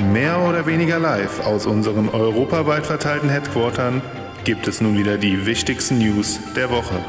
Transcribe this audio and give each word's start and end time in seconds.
Mehr 0.00 0.40
oder 0.48 0.66
weniger 0.66 0.98
live 0.98 1.46
aus 1.46 1.66
unseren 1.66 2.08
europaweit 2.08 2.86
verteilten 2.86 3.28
Headquartern 3.28 4.00
gibt 4.44 4.66
es 4.66 4.80
nun 4.80 4.96
wieder 4.96 5.18
die 5.18 5.44
wichtigsten 5.44 5.98
News 5.98 6.40
der 6.54 6.70
Woche. 6.70 7.04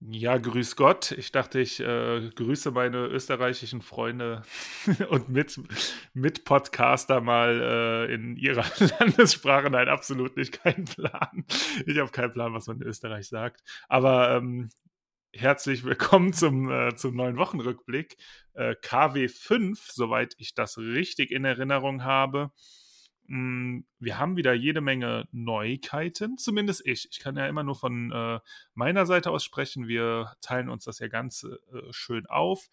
Ja, 0.00 0.36
grüß 0.36 0.76
Gott. 0.76 1.12
Ich 1.12 1.32
dachte, 1.32 1.60
ich 1.60 1.80
äh, 1.80 2.30
grüße 2.34 2.72
meine 2.72 3.06
österreichischen 3.06 3.80
Freunde 3.80 4.42
und 5.10 5.30
mit, 5.30 5.58
mit 6.12 6.44
Podcaster 6.44 7.20
mal 7.22 7.60
äh, 8.08 8.14
in 8.14 8.36
ihrer 8.36 8.66
Landessprache. 9.00 9.70
Nein, 9.70 9.88
absolut 9.88 10.36
nicht, 10.36 10.62
kein 10.62 10.84
Plan. 10.84 11.44
Ich 11.86 11.98
habe 11.98 12.10
keinen 12.10 12.32
Plan, 12.32 12.52
was 12.52 12.66
man 12.66 12.80
in 12.80 12.86
Österreich 12.86 13.28
sagt. 13.28 13.62
Aber 13.88 14.36
ähm, 14.36 14.68
herzlich 15.38 15.84
willkommen 15.84 16.32
zum, 16.32 16.70
äh, 16.70 16.94
zum 16.96 17.14
neuen 17.14 17.36
Wochenrückblick. 17.36 18.16
Äh, 18.54 18.74
KW 18.80 19.28
5, 19.28 19.90
soweit 19.92 20.34
ich 20.38 20.54
das 20.54 20.78
richtig 20.78 21.30
in 21.30 21.44
Erinnerung 21.44 22.04
habe. 22.04 22.50
Mm, 23.26 23.80
wir 23.98 24.18
haben 24.18 24.36
wieder 24.36 24.54
jede 24.54 24.80
Menge 24.80 25.28
Neuigkeiten, 25.32 26.38
zumindest 26.38 26.86
ich. 26.86 27.08
Ich 27.10 27.20
kann 27.20 27.36
ja 27.36 27.46
immer 27.46 27.62
nur 27.62 27.76
von 27.76 28.12
äh, 28.12 28.40
meiner 28.74 29.04
Seite 29.04 29.30
aus 29.30 29.44
sprechen. 29.44 29.88
Wir 29.88 30.32
teilen 30.40 30.68
uns 30.70 30.84
das 30.84 31.00
ja 31.00 31.08
ganz 31.08 31.44
äh, 31.44 31.80
schön 31.90 32.26
auf. 32.26 32.68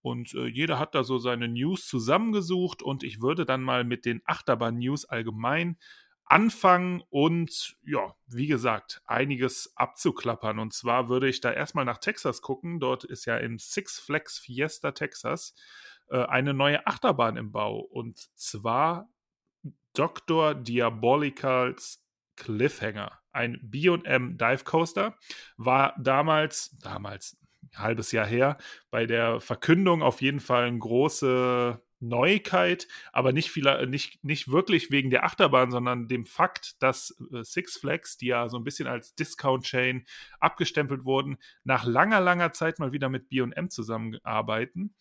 Und 0.00 0.34
äh, 0.34 0.46
jeder 0.46 0.78
hat 0.78 0.94
da 0.94 1.04
so 1.04 1.18
seine 1.18 1.48
News 1.48 1.86
zusammengesucht 1.86 2.82
und 2.82 3.02
ich 3.02 3.20
würde 3.20 3.44
dann 3.44 3.62
mal 3.62 3.84
mit 3.84 4.04
den 4.04 4.22
Achterbahn-News 4.24 5.04
allgemein 5.04 5.76
anfangen 6.26 7.02
und 7.08 7.76
ja, 7.84 8.14
wie 8.26 8.48
gesagt, 8.48 9.00
einiges 9.06 9.72
abzuklappern. 9.76 10.58
Und 10.58 10.74
zwar 10.74 11.08
würde 11.08 11.28
ich 11.28 11.40
da 11.40 11.52
erstmal 11.52 11.84
nach 11.84 11.98
Texas 11.98 12.42
gucken. 12.42 12.80
Dort 12.80 13.04
ist 13.04 13.24
ja 13.24 13.36
in 13.36 13.58
Six 13.58 14.00
Flags 14.00 14.38
Fiesta, 14.38 14.90
Texas, 14.90 15.54
äh, 16.08 16.24
eine 16.24 16.52
neue 16.52 16.86
Achterbahn 16.86 17.36
im 17.36 17.52
Bau. 17.52 17.78
Und 17.78 18.18
zwar 18.36 19.08
Dr. 19.94 20.54
Diabolicals 20.54 22.04
Cliffhanger. 22.36 23.12
Ein 23.32 23.58
BM 23.62 24.36
Dive 24.36 24.64
Coaster 24.64 25.16
war 25.56 25.94
damals, 25.98 26.76
damals, 26.82 27.38
ein 27.62 27.78
halbes 27.78 28.12
Jahr 28.12 28.26
her, 28.26 28.58
bei 28.90 29.06
der 29.06 29.40
Verkündung 29.40 30.02
auf 30.02 30.22
jeden 30.22 30.40
Fall 30.40 30.64
eine 30.64 30.78
große 30.78 31.80
Neuigkeit, 32.08 32.88
aber 33.12 33.32
nicht, 33.32 33.50
viel, 33.50 33.86
nicht, 33.86 34.22
nicht 34.24 34.50
wirklich 34.50 34.90
wegen 34.90 35.10
der 35.10 35.24
Achterbahn, 35.24 35.70
sondern 35.70 36.08
dem 36.08 36.26
Fakt, 36.26 36.82
dass 36.82 37.16
äh, 37.32 37.42
Six 37.42 37.76
Flags, 37.78 38.16
die 38.16 38.26
ja 38.26 38.48
so 38.48 38.56
ein 38.58 38.64
bisschen 38.64 38.86
als 38.86 39.14
Discount-Chain 39.14 40.06
abgestempelt 40.40 41.04
wurden, 41.04 41.38
nach 41.64 41.84
langer, 41.84 42.20
langer 42.20 42.52
Zeit 42.52 42.78
mal 42.78 42.92
wieder 42.92 43.08
mit 43.08 43.28
BM 43.28 43.70
zusammenarbeiten. 43.70 44.94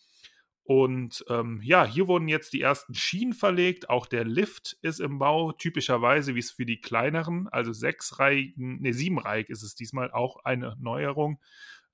Und 0.68 1.24
ähm, 1.30 1.62
ja, 1.64 1.86
hier 1.86 2.08
wurden 2.08 2.28
jetzt 2.28 2.54
die 2.54 2.62
ersten 2.62 2.96
Schienen 2.96 3.34
verlegt. 3.34 3.92
Auch 3.92 4.08
der 4.08 4.26
Lift 4.26 4.78
ist 4.82 5.00
im 5.00 5.20
Bau, 5.20 5.52
typischerweise 5.52 6.34
wie 6.34 6.40
es 6.40 6.50
für 6.50 6.66
die 6.66 6.82
kleineren, 6.82 7.48
also 7.50 7.72
sechsreihigen, 7.72 8.82
ne, 8.82 8.92
siebenreihig 8.92 9.50
ist 9.50 9.62
es 9.62 9.76
diesmal 9.76 10.12
auch 10.12 10.44
eine 10.44 10.76
Neuerung. 10.80 11.40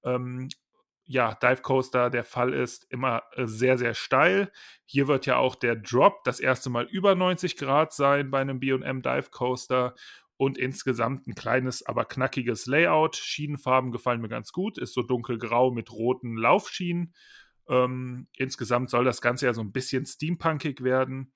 Ähm, 0.06 0.48
ja, 1.06 1.36
Dive 1.36 1.62
Coaster 1.62 2.10
der 2.10 2.24
Fall 2.24 2.54
ist, 2.54 2.86
immer 2.90 3.24
äh, 3.34 3.46
sehr, 3.46 3.78
sehr 3.78 3.94
steil. 3.94 4.52
Hier 4.86 5.08
wird 5.08 5.26
ja 5.26 5.38
auch 5.38 5.56
der 5.56 5.76
Drop 5.76 6.24
das 6.24 6.40
erste 6.40 6.70
Mal 6.70 6.86
über 6.86 7.16
90 7.16 7.58
Grad 7.58 7.94
sein 7.94 8.32
bei 8.32 8.40
einem 8.40 8.60
BM 8.60 9.02
Dive 9.02 9.30
Coaster 9.32 9.96
und 10.38 10.58
insgesamt 10.58 11.28
ein 11.28 11.36
kleines, 11.36 11.86
aber 11.86 12.06
knackiges 12.06 12.66
Layout. 12.66 13.16
Schienenfarben 13.16 13.92
gefallen 13.92 14.22
mir 14.22 14.30
ganz 14.30 14.52
gut, 14.52 14.78
ist 14.78 14.94
so 14.94 15.04
dunkelgrau 15.04 15.72
mit 15.72 15.92
roten 15.92 16.36
Laufschienen. 16.36 17.14
Ähm, 17.68 18.28
insgesamt 18.38 18.90
soll 18.90 19.06
das 19.06 19.22
Ganze 19.22 19.46
ja 19.46 19.54
so 19.54 19.62
ein 19.62 19.72
bisschen 19.72 20.06
steampunkig 20.06 20.82
werden. 20.82 21.34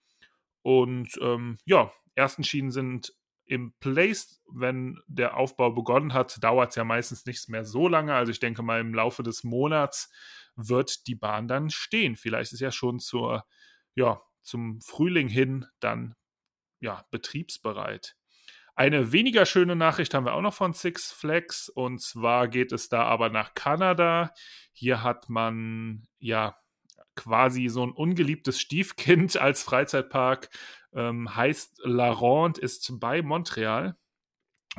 Und 0.64 1.20
ähm, 1.22 1.58
ja, 1.66 1.92
ersten 2.16 2.44
Schienen 2.44 2.72
sind 2.72 3.14
im 3.46 3.74
Place, 3.80 4.42
wenn 4.52 5.00
der 5.08 5.38
Aufbau 5.38 5.72
begonnen 5.72 6.14
hat, 6.14 6.44
dauert 6.44 6.70
es 6.70 6.76
ja 6.76 6.84
meistens 6.84 7.26
nicht 7.26 7.48
mehr 7.50 7.64
so 7.64 7.88
lange. 7.88 8.14
Also 8.16 8.32
ich 8.32 8.40
denke 8.40 8.64
mal, 8.64 8.80
im 8.80 8.94
Laufe 8.94 9.24
des 9.24 9.44
Monats 9.44 10.12
wird 10.56 11.08
die 11.08 11.16
Bahn 11.16 11.48
dann 11.48 11.70
stehen. 11.70 12.16
Vielleicht 12.16 12.54
ist 12.54 12.60
ja 12.60 12.72
schon 12.72 13.00
zur, 13.00 13.46
ja, 13.94 14.22
zum 14.42 14.82
Frühling 14.82 15.28
hin 15.28 15.66
dann 15.80 16.16
ja, 16.80 17.06
betriebsbereit. 17.12 18.16
Eine 18.76 19.12
weniger 19.12 19.46
schöne 19.46 19.76
Nachricht 19.76 20.14
haben 20.14 20.26
wir 20.26 20.34
auch 20.34 20.42
noch 20.42 20.54
von 20.54 20.74
Six 20.74 21.12
Flags 21.12 21.70
und 21.70 22.02
zwar 22.02 22.50
geht 22.50 22.74
es 22.74 22.90
da 22.90 23.04
aber 23.04 23.30
nach 23.30 23.54
Kanada. 23.54 24.34
Hier 24.74 25.02
hat 25.02 25.30
man 25.30 26.08
ja 26.20 26.58
quasi 27.16 27.68
so 27.70 27.84
ein 27.86 27.92
ungeliebtes 27.92 28.60
Stiefkind 28.60 29.38
als 29.42 29.64
Freizeitpark 29.64 30.50
ähm, 30.94 31.36
heißt 31.36 31.82
La 31.84 32.12
Ronde, 32.12 32.62
ist 32.62 33.00
bei 33.00 33.22
Montreal. 33.22 33.98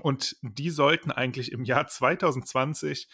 Und 0.02 0.36
die 0.42 0.70
sollten 0.70 1.10
eigentlich 1.10 1.52
im 1.52 1.64
Jahr 1.64 1.86
2020 1.86 3.08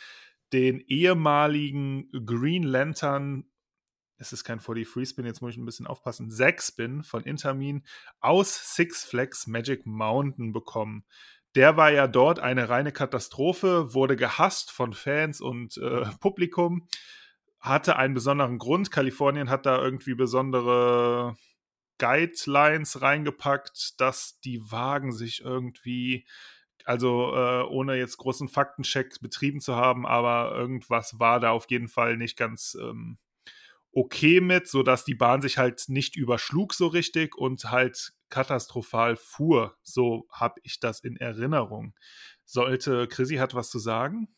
den 0.53 0.81
ehemaligen 0.81 2.11
Green 2.27 2.63
Lantern, 2.63 3.45
es 4.19 4.33
ist 4.33 4.45
kein 4.45 4.61
40 4.61 4.87
Free 4.87 5.07
Spin, 5.07 5.27
jetzt 5.27 5.41
muss 5.41 5.53
ich 5.53 5.59
ein 5.59 5.65
bisschen 5.65 5.87
aufpassen, 5.87 6.31
6 6.31 6.69
Spin 6.69 7.03
von 7.03 7.25
Intermin 7.25 7.83
aus 8.21 8.77
Six 8.77 9.05
Flags 9.05 9.47
Magic 9.47 9.87
Mountain 9.87 10.53
bekommen. 10.53 11.05
Der 11.55 11.77
war 11.77 11.91
ja 11.91 12.07
dort 12.07 12.39
eine 12.39 12.69
reine 12.69 12.93
Katastrophe, 12.93 13.95
wurde 13.95 14.17
gehasst 14.17 14.71
von 14.71 14.93
Fans 14.93 15.41
und 15.41 15.77
äh, 15.77 16.07
Publikum, 16.21 16.87
hatte 17.63 17.97
einen 17.97 18.15
besonderen 18.15 18.59
Grund. 18.59 18.91
Kalifornien 18.91 19.49
hat 19.49 19.67
da 19.67 19.81
irgendwie 19.81 20.15
besondere 20.15 21.37
Guidelines 21.99 23.01
reingepackt, 23.01 24.01
dass 24.01 24.41
die 24.41 24.61
Wagen 24.73 25.13
sich 25.13 25.43
irgendwie, 25.45 26.27
also 26.85 27.33
äh, 27.35 27.63
ohne 27.63 27.97
jetzt 27.97 28.17
großen 28.17 28.49
Faktencheck 28.49 29.21
betrieben 29.21 29.61
zu 29.61 29.77
haben, 29.77 30.05
aber 30.05 30.53
irgendwas 30.57 31.21
war 31.21 31.39
da 31.39 31.53
auf 31.53 31.67
jeden 31.71 31.87
Fall 31.87 32.17
nicht 32.17 32.37
ganz 32.37 32.77
ähm, 32.81 33.19
okay 33.93 34.41
mit, 34.41 34.67
sodass 34.67 35.05
die 35.05 35.15
Bahn 35.15 35.41
sich 35.41 35.59
halt 35.59 35.85
nicht 35.87 36.17
überschlug 36.17 36.75
so 36.75 36.89
richtig 36.89 37.37
und 37.37 37.71
halt 37.71 38.13
katastrophal 38.31 39.15
fuhr. 39.15 39.77
So 39.83 40.27
habe 40.33 40.61
ich 40.65 40.81
das 40.81 40.99
in 41.01 41.17
Erinnerung. 41.17 41.95
Sollte 42.45 43.07
Chrissy 43.07 43.37
hat 43.37 43.55
was 43.55 43.71
zu 43.71 43.79
sagen? 43.79 44.35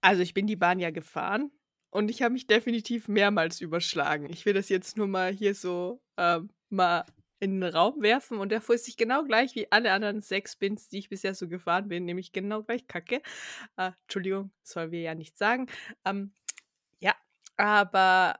Also 0.00 0.22
ich 0.22 0.34
bin 0.34 0.46
die 0.46 0.56
Bahn 0.56 0.78
ja 0.78 0.90
gefahren 0.90 1.50
und 1.90 2.10
ich 2.10 2.22
habe 2.22 2.32
mich 2.32 2.46
definitiv 2.46 3.08
mehrmals 3.08 3.60
überschlagen. 3.60 4.28
Ich 4.30 4.46
will 4.46 4.54
das 4.54 4.68
jetzt 4.68 4.96
nur 4.96 5.08
mal 5.08 5.32
hier 5.32 5.54
so 5.54 6.02
äh, 6.16 6.40
mal 6.68 7.04
in 7.40 7.60
den 7.60 7.74
Raum 7.74 8.02
werfen 8.02 8.38
und 8.38 8.50
der 8.50 8.60
fuhr 8.60 8.76
sich 8.76 8.96
genau 8.96 9.24
gleich 9.24 9.54
wie 9.54 9.72
alle 9.72 9.92
anderen 9.92 10.20
sechs 10.20 10.56
Bins, 10.56 10.88
die 10.88 10.98
ich 10.98 11.08
bisher 11.08 11.34
so 11.34 11.48
gefahren 11.48 11.88
bin, 11.88 12.04
nämlich 12.04 12.32
genau 12.32 12.62
gleich 12.62 12.86
kacke. 12.86 13.22
Äh, 13.76 13.92
Entschuldigung, 14.02 14.52
sollen 14.62 14.92
wir 14.92 15.00
ja 15.00 15.14
nicht 15.14 15.38
sagen. 15.38 15.66
Ähm, 16.04 16.34
ja, 17.00 17.14
aber 17.56 18.38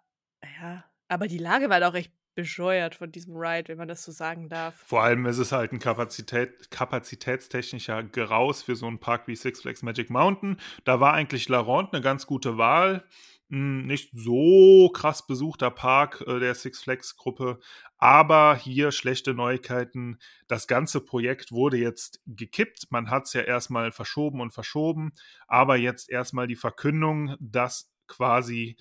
ja, 0.60 0.84
aber 1.08 1.28
die 1.28 1.38
Lage 1.38 1.70
war 1.70 1.80
doch 1.80 1.94
recht 1.94 2.12
bescheuert 2.40 2.94
von 2.94 3.12
diesem 3.12 3.36
Ride, 3.36 3.68
wenn 3.68 3.78
man 3.78 3.88
das 3.88 4.04
so 4.04 4.12
sagen 4.12 4.48
darf. 4.48 4.74
Vor 4.84 5.02
allem 5.02 5.26
ist 5.26 5.38
es 5.38 5.52
halt 5.52 5.72
ein 5.72 5.78
Kapazität, 5.78 6.70
kapazitätstechnischer 6.70 8.02
Geraus 8.02 8.62
für 8.62 8.76
so 8.76 8.86
einen 8.86 8.98
Park 8.98 9.26
wie 9.28 9.36
Six 9.36 9.62
Flags 9.62 9.82
Magic 9.82 10.10
Mountain. 10.10 10.56
Da 10.84 11.00
war 11.00 11.12
eigentlich 11.12 11.48
La 11.48 11.60
Ronde 11.60 11.92
eine 11.92 12.02
ganz 12.02 12.26
gute 12.26 12.58
Wahl. 12.58 13.04
Hm, 13.50 13.86
nicht 13.86 14.10
so 14.12 14.90
krass 14.94 15.26
besuchter 15.26 15.70
Park 15.70 16.22
äh, 16.26 16.38
der 16.38 16.54
Six 16.54 16.82
Flags 16.82 17.16
Gruppe, 17.16 17.58
aber 17.98 18.54
hier 18.56 18.92
schlechte 18.92 19.34
Neuigkeiten. 19.34 20.18
Das 20.46 20.68
ganze 20.68 21.00
Projekt 21.00 21.50
wurde 21.50 21.76
jetzt 21.76 22.20
gekippt. 22.26 22.86
Man 22.90 23.10
hat 23.10 23.26
es 23.26 23.32
ja 23.32 23.42
erstmal 23.42 23.90
verschoben 23.90 24.40
und 24.40 24.52
verschoben, 24.52 25.12
aber 25.48 25.76
jetzt 25.76 26.10
erstmal 26.10 26.46
die 26.46 26.56
Verkündung, 26.56 27.36
dass 27.40 27.90
quasi 28.06 28.76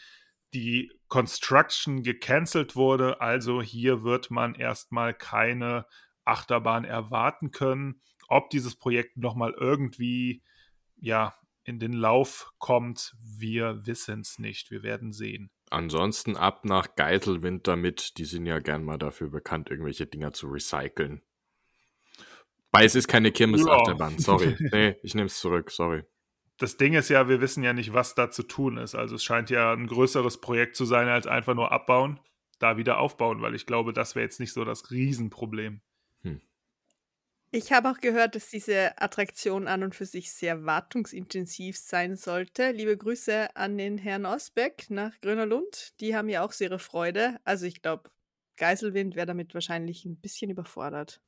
die 0.54 0.92
Construction 1.08 2.04
gecancelt 2.04 2.76
wurde. 2.76 3.22
Also 3.22 3.62
hier 3.62 4.04
wird 4.04 4.32
man 4.32 4.56
erstmal 4.56 5.14
keine 5.14 5.86
Achterbahn 6.26 6.86
erwarten 6.86 7.52
können. 7.52 8.02
Ob 8.28 8.50
dieses 8.50 8.76
Projekt 8.76 9.18
nochmal 9.18 9.54
irgendwie 9.58 10.44
ja, 10.98 11.36
in 11.64 11.80
den 11.80 11.94
Lauf 11.94 12.52
kommt, 12.58 13.16
wir 13.22 13.86
wissen 13.86 14.22
es 14.22 14.40
nicht. 14.40 14.72
Wir 14.72 14.84
werden 14.84 15.12
sehen. 15.12 15.50
Ansonsten 15.72 16.36
ab 16.36 16.66
nach 16.66 16.96
Geiselwinter 16.96 17.76
mit. 17.76 18.18
Die 18.18 18.26
sind 18.26 18.46
ja 18.46 18.60
gern 18.60 18.84
mal 18.84 18.98
dafür 18.98 19.30
bekannt, 19.30 19.70
irgendwelche 19.70 20.08
Dinger 20.08 20.34
zu 20.34 20.48
recyceln. 20.48 21.22
Weil 22.72 22.86
es 22.86 22.96
ist 22.96 23.08
keine 23.08 23.32
Kirmes-Achterbahn. 23.32 24.14
Ja. 24.14 24.20
Sorry. 24.20 24.56
Nee, 24.72 24.96
ich 25.04 25.16
nehme 25.16 25.28
es 25.28 25.40
zurück. 25.40 25.72
Sorry 25.72 26.04
das 26.60 26.76
Ding 26.76 26.94
ist 26.94 27.10
ja, 27.10 27.30
wir 27.30 27.42
wissen 27.42 27.64
ja 27.64 27.74
nicht, 27.74 27.94
was 27.94 28.16
da 28.16 28.30
zu 28.30 28.44
tun 28.44 28.78
ist. 28.78 28.94
Also 28.94 29.16
es 29.16 29.24
scheint 29.24 29.50
ja 29.50 29.72
ein 29.72 29.88
größeres 29.88 30.42
Projekt 30.42 30.76
zu 30.76 30.86
sein, 30.86 31.08
als 31.08 31.26
einfach 31.26 31.56
nur 31.56 31.72
abbauen, 31.72 32.20
da 32.60 32.78
wieder 32.78 33.00
aufbauen, 33.00 33.42
weil 33.42 33.56
ich 33.56 33.66
glaube, 33.66 33.94
das 33.94 34.14
wäre 34.14 34.26
jetzt 34.26 34.42
nicht 34.42 34.52
so 34.52 34.66
das 34.66 34.92
Riesenproblem. 34.92 35.80
Hm. 36.22 36.42
Ich 37.52 37.72
habe 37.72 37.90
auch 37.90 38.00
gehört, 38.00 38.36
dass 38.36 38.50
diese 38.50 39.02
Attraktion 39.02 39.68
an 39.68 39.84
und 39.84 39.96
für 39.96 40.06
sich 40.06 40.34
sehr 40.34 40.66
wartungsintensiv 40.66 41.78
sein 41.78 42.18
sollte. 42.18 42.72
Liebe 42.72 42.98
Grüße 42.98 43.56
an 43.56 43.78
den 43.78 43.98
Herrn 43.98 44.26
Osbeck 44.26 44.90
nach 44.90 45.20
Grüner 45.22 45.46
Lund. 45.46 45.94
Die 46.02 46.14
haben 46.14 46.28
ja 46.28 46.44
auch 46.44 46.52
so 46.52 46.66
ihre 46.66 46.80
Freude. 46.80 47.40
Also 47.46 47.68
ich 47.68 47.82
glaube, 47.82 48.12
Geiselwind 48.58 49.16
wäre 49.16 49.28
damit 49.28 49.54
wahrscheinlich 49.54 50.04
ein 50.04 50.20
bisschen 50.20 50.52
überfordert. 50.52 51.22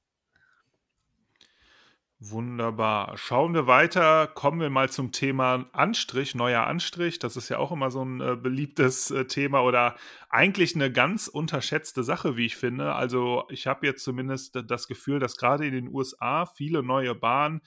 Wunderbar. 2.24 3.18
Schauen 3.18 3.56
wir 3.56 3.66
weiter. 3.66 4.28
Kommen 4.28 4.62
wir 4.62 4.70
mal 4.70 4.92
zum 4.92 5.12
Thema 5.12 5.66
Anstrich, 5.72 6.36
neuer 6.36 6.68
Anstrich. 6.68 7.18
Das 7.18 7.36
ist 7.36 7.50
ja 7.50 7.58
auch 7.58 7.72
immer 7.72 7.90
so 7.90 8.06
ein 8.06 8.22
äh, 8.22 8.36
beliebtes 8.36 9.10
äh, 9.10 9.26
Thema 9.26 9.64
oder 9.64 9.96
eigentlich 10.30 10.76
eine 10.76 10.92
ganz 10.92 11.28
unterschätzte 11.28 12.04
Sache, 12.04 12.38
wie 12.38 12.46
ich 12.46 12.58
finde. 12.58 12.94
Also 12.94 13.46
ich 13.50 13.66
habe 13.66 13.88
jetzt 13.88 14.04
zumindest 14.04 14.56
das 14.68 14.88
Gefühl, 14.88 15.18
dass 15.18 15.36
gerade 15.36 15.66
in 15.66 15.74
den 15.74 15.88
USA 15.88 16.46
viele 16.46 16.84
neue 16.84 17.16
Bahnen 17.16 17.62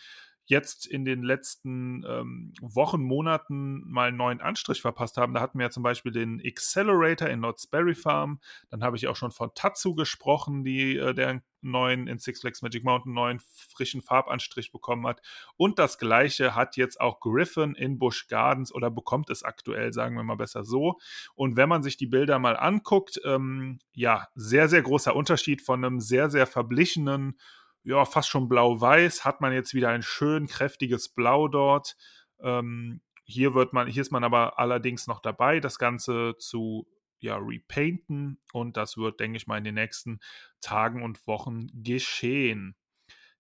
jetzt 0.47 0.87
in 0.87 1.05
den 1.05 1.23
letzten 1.23 2.05
ähm, 2.07 2.53
Wochen, 2.61 3.03
Monaten 3.03 3.83
mal 3.91 4.09
einen 4.09 4.17
neuen 4.17 4.41
Anstrich 4.41 4.83
verpasst 4.83 5.17
haben. 5.17 5.35
Da 5.35 5.41
hatten 5.41 5.59
wir 5.59 5.67
ja 5.67 5.71
zum 5.71 5.83
Beispiel 5.83 6.13
den 6.13 6.41
Accelerator 6.45 7.29
in 7.29 7.41
Knott's 7.41 7.67
Berry 7.67 7.95
Farm. 7.95 8.41
Dann 8.71 8.85
habe 8.85 8.97
ich 8.97 9.09
auch 9.09 9.17
schon 9.17 9.31
von 9.31 9.51
Tatsu 9.55 9.95
gesprochen, 9.95 10.65
die 10.65 10.97
äh, 10.97 11.15
der 11.15 11.43
neuen 11.65 12.07
in 12.07 12.19
Six 12.19 12.41
Flags 12.41 12.63
Magic 12.63 12.85
Mountain 12.85 13.15
neuen 13.15 13.41
frischen 13.41 14.03
Farbanstrich 14.03 14.71
bekommen 14.71 15.07
hat. 15.07 15.23
Und 15.57 15.79
das 15.79 15.99
gleiche 15.99 16.55
hat 16.55 16.77
jetzt 16.77 17.01
auch 17.01 17.21
Griffin 17.21 17.75
in 17.75 17.99
Busch 17.99 18.29
Gardens 18.29 18.73
oder 18.73 18.91
bekommt 18.91 19.31
es 19.31 19.43
aktuell, 19.43 19.93
sagen 19.93 20.15
wir 20.17 20.23
mal 20.23 20.37
besser 20.37 20.65
so. 20.65 20.99
Und 21.35 21.57
wenn 21.57 21.71
man 21.71 21.83
sich 21.83 21.97
die 21.97 22.07
Bilder 22.07 22.39
mal 22.39 22.57
anguckt, 22.57 23.21
ähm, 23.25 23.79
ja, 23.95 24.29
sehr, 24.35 24.69
sehr 24.69 24.83
großer 24.83 25.17
Unterschied 25.17 25.63
von 25.63 25.85
einem 25.85 26.01
sehr, 26.01 26.29
sehr 26.29 26.47
verblichenen 26.47 27.39
ja, 27.85 28.05
fast 28.05 28.29
schon 28.29 28.49
blau-weiß, 28.49 29.25
hat 29.25 29.41
man 29.41 29.53
jetzt 29.53 29.75
wieder 29.75 29.91
ein 29.91 30.03
schön 30.03 30.47
kräftiges 30.47 31.11
Blau 31.11 31.49
dort. 31.49 31.97
Ähm, 32.41 33.03
hier 33.25 33.55
wird 33.55 33.73
man, 33.73 33.87
hier 33.87 34.03
ist 34.03 34.11
man 34.13 34.25
aber 34.25 34.59
allerdings 34.59 35.07
noch 35.07 35.21
dabei, 35.21 35.61
das 35.61 35.79
Ganze 35.79 36.35
zu 36.39 36.87
ja, 37.21 37.39
repainten 37.39 38.39
und 38.53 38.77
das 38.77 38.97
wird, 38.97 39.21
denke 39.21 39.37
ich 39.37 39.47
mal, 39.47 39.59
in 39.59 39.65
den 39.65 39.75
nächsten 39.75 40.21
Tagen 40.61 41.03
und 41.03 41.27
Wochen 41.27 41.69
geschehen. 41.73 42.77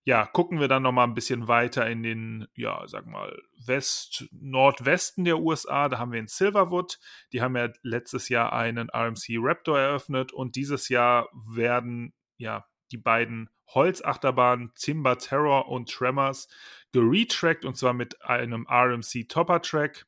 Ja, 0.06 0.26
gucken 0.26 0.60
wir 0.60 0.68
dann 0.68 0.82
noch 0.82 0.92
mal 0.92 1.04
ein 1.04 1.14
bisschen 1.14 1.48
weiter 1.48 1.88
in 1.88 2.02
den, 2.02 2.46
ja, 2.54 2.86
sag 2.86 3.06
mal, 3.06 3.38
West, 3.64 4.26
Nordwesten 4.32 5.24
der 5.24 5.38
USA. 5.38 5.88
Da 5.88 5.98
haben 5.98 6.12
wir 6.12 6.20
in 6.20 6.28
Silverwood. 6.28 6.98
Die 7.32 7.40
haben 7.40 7.56
ja 7.56 7.70
letztes 7.82 8.28
Jahr 8.28 8.52
einen 8.52 8.90
RMC 8.90 9.38
Raptor 9.38 9.78
eröffnet 9.78 10.32
und 10.32 10.56
dieses 10.56 10.90
Jahr 10.90 11.28
werden, 11.32 12.12
ja, 12.36 12.66
die 12.92 12.98
beiden 12.98 13.48
Holzachterbahnen 13.68 14.72
Timber 14.74 15.18
Terror 15.18 15.68
und 15.68 15.90
Tremors 15.90 16.48
geretrackt 16.92 17.64
und 17.64 17.76
zwar 17.76 17.92
mit 17.92 18.22
einem 18.22 18.66
RMC 18.70 19.28
Topper 19.28 19.62
Track. 19.62 20.06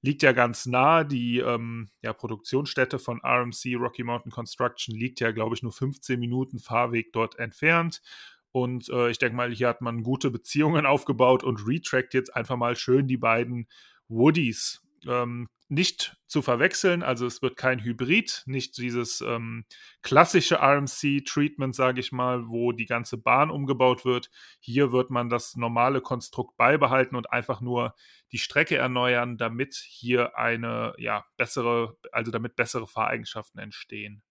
Liegt 0.00 0.22
ja 0.22 0.32
ganz 0.32 0.66
nah. 0.66 1.04
Die 1.04 1.38
ähm, 1.38 1.88
ja, 2.02 2.12
Produktionsstätte 2.12 2.98
von 2.98 3.20
RMC 3.24 3.76
Rocky 3.78 4.02
Mountain 4.02 4.32
Construction 4.32 4.96
liegt 4.96 5.20
ja, 5.20 5.30
glaube 5.30 5.54
ich, 5.54 5.62
nur 5.62 5.72
15 5.72 6.18
Minuten 6.18 6.58
Fahrweg 6.58 7.12
dort 7.12 7.38
entfernt. 7.38 8.02
Und 8.50 8.88
äh, 8.90 9.10
ich 9.10 9.18
denke 9.18 9.36
mal, 9.36 9.52
hier 9.52 9.68
hat 9.68 9.80
man 9.80 10.02
gute 10.02 10.30
Beziehungen 10.30 10.86
aufgebaut 10.86 11.44
und 11.44 11.66
retrackt 11.66 12.14
jetzt 12.14 12.34
einfach 12.34 12.56
mal 12.56 12.76
schön 12.76 13.06
die 13.06 13.16
beiden 13.16 13.68
Woodies. 14.08 14.82
Ähm, 15.06 15.48
nicht 15.72 16.18
zu 16.26 16.42
verwechseln, 16.42 17.02
also 17.02 17.24
es 17.24 17.40
wird 17.40 17.56
kein 17.56 17.82
Hybrid, 17.82 18.42
nicht 18.44 18.76
dieses 18.76 19.22
ähm, 19.22 19.64
klassische 20.02 20.60
RMC-Treatment, 20.60 21.74
sage 21.74 22.00
ich 22.00 22.12
mal, 22.12 22.46
wo 22.48 22.72
die 22.72 22.84
ganze 22.84 23.16
Bahn 23.16 23.50
umgebaut 23.50 24.04
wird. 24.04 24.28
Hier 24.60 24.92
wird 24.92 25.08
man 25.08 25.30
das 25.30 25.56
normale 25.56 26.02
Konstrukt 26.02 26.58
beibehalten 26.58 27.16
und 27.16 27.32
einfach 27.32 27.62
nur 27.62 27.94
die 28.32 28.38
Strecke 28.38 28.76
erneuern, 28.76 29.38
damit 29.38 29.74
hier 29.74 30.36
eine 30.36 30.92
ja 30.98 31.24
bessere, 31.38 31.96
also 32.12 32.30
damit 32.30 32.54
bessere 32.54 32.86
Fahreigenschaften 32.86 33.58
entstehen. 33.58 34.22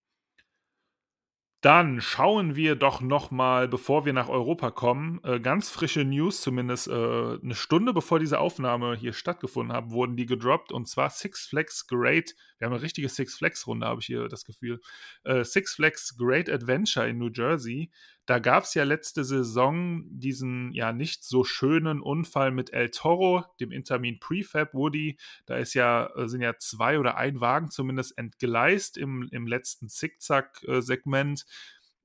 Dann 1.62 2.02
schauen 2.02 2.56
wir 2.56 2.76
doch 2.76 3.02
noch 3.02 3.30
mal, 3.30 3.68
bevor 3.68 4.04
wir 4.04 4.14
nach 4.14 4.30
Europa 4.30 4.72
kommen, 4.72 5.20
äh, 5.24 5.40
ganz 5.40 5.70
frische 5.70 6.04
News, 6.04 6.42
zumindest 6.42 6.88
äh, 6.88 6.92
eine 6.92 7.54
Stunde 7.54 7.94
bevor 7.94 8.18
diese 8.18 8.40
Aufnahme 8.40 8.96
hier 8.96 9.14
stattgefunden 9.14 9.76
hat, 9.76 9.92
wurden 9.92 10.16
die 10.16 10.26
gedroppt 10.26 10.72
und 10.72 10.88
zwar 10.88 11.12
Six 11.12 11.46
Flags 11.46 11.86
Great. 11.86 12.36
Wir 12.58 12.66
haben 12.66 12.74
eine 12.74 12.82
richtige 12.82 13.10
Six 13.10 13.36
Flags 13.36 13.68
Runde, 13.68 13.86
habe 13.86 14.02
ich 14.02 14.08
hier 14.08 14.28
das 14.28 14.44
Gefühl. 14.44 14.82
Äh, 15.24 15.44
Six 15.44 15.76
Flags 15.76 16.18
Great 16.18 16.50
Adventure 16.50 17.08
in 17.08 17.20
New 17.20 17.30
Jersey 17.32 17.92
da 18.32 18.40
gab 18.40 18.64
es 18.64 18.74
ja 18.76 18.86
letzte 18.86 19.26
Saison 19.26 20.06
diesen 20.10 20.72
ja 20.72 20.94
nicht 20.94 21.26
so 21.26 21.44
schönen 21.44 22.00
Unfall 22.00 22.52
mit 22.52 22.72
El 22.72 22.90
Toro, 22.90 23.44
dem 23.60 23.74
Intermin 23.74 24.22
Prefab 24.22 24.74
Woody. 24.74 25.18
Da 25.46 25.58
ist 25.58 25.74
ja, 25.74 26.06
äh, 26.16 26.30
sind 26.30 26.40
ja 26.40 26.58
zwei 26.58 26.98
oder 26.98 27.18
ein 27.18 27.42
Wagen 27.42 27.72
zumindest 27.72 28.18
entgleist 28.18 28.96
im, 28.96 29.28
im 29.34 29.48
letzten 29.48 29.90
Zickzack-Segment. 29.90 31.46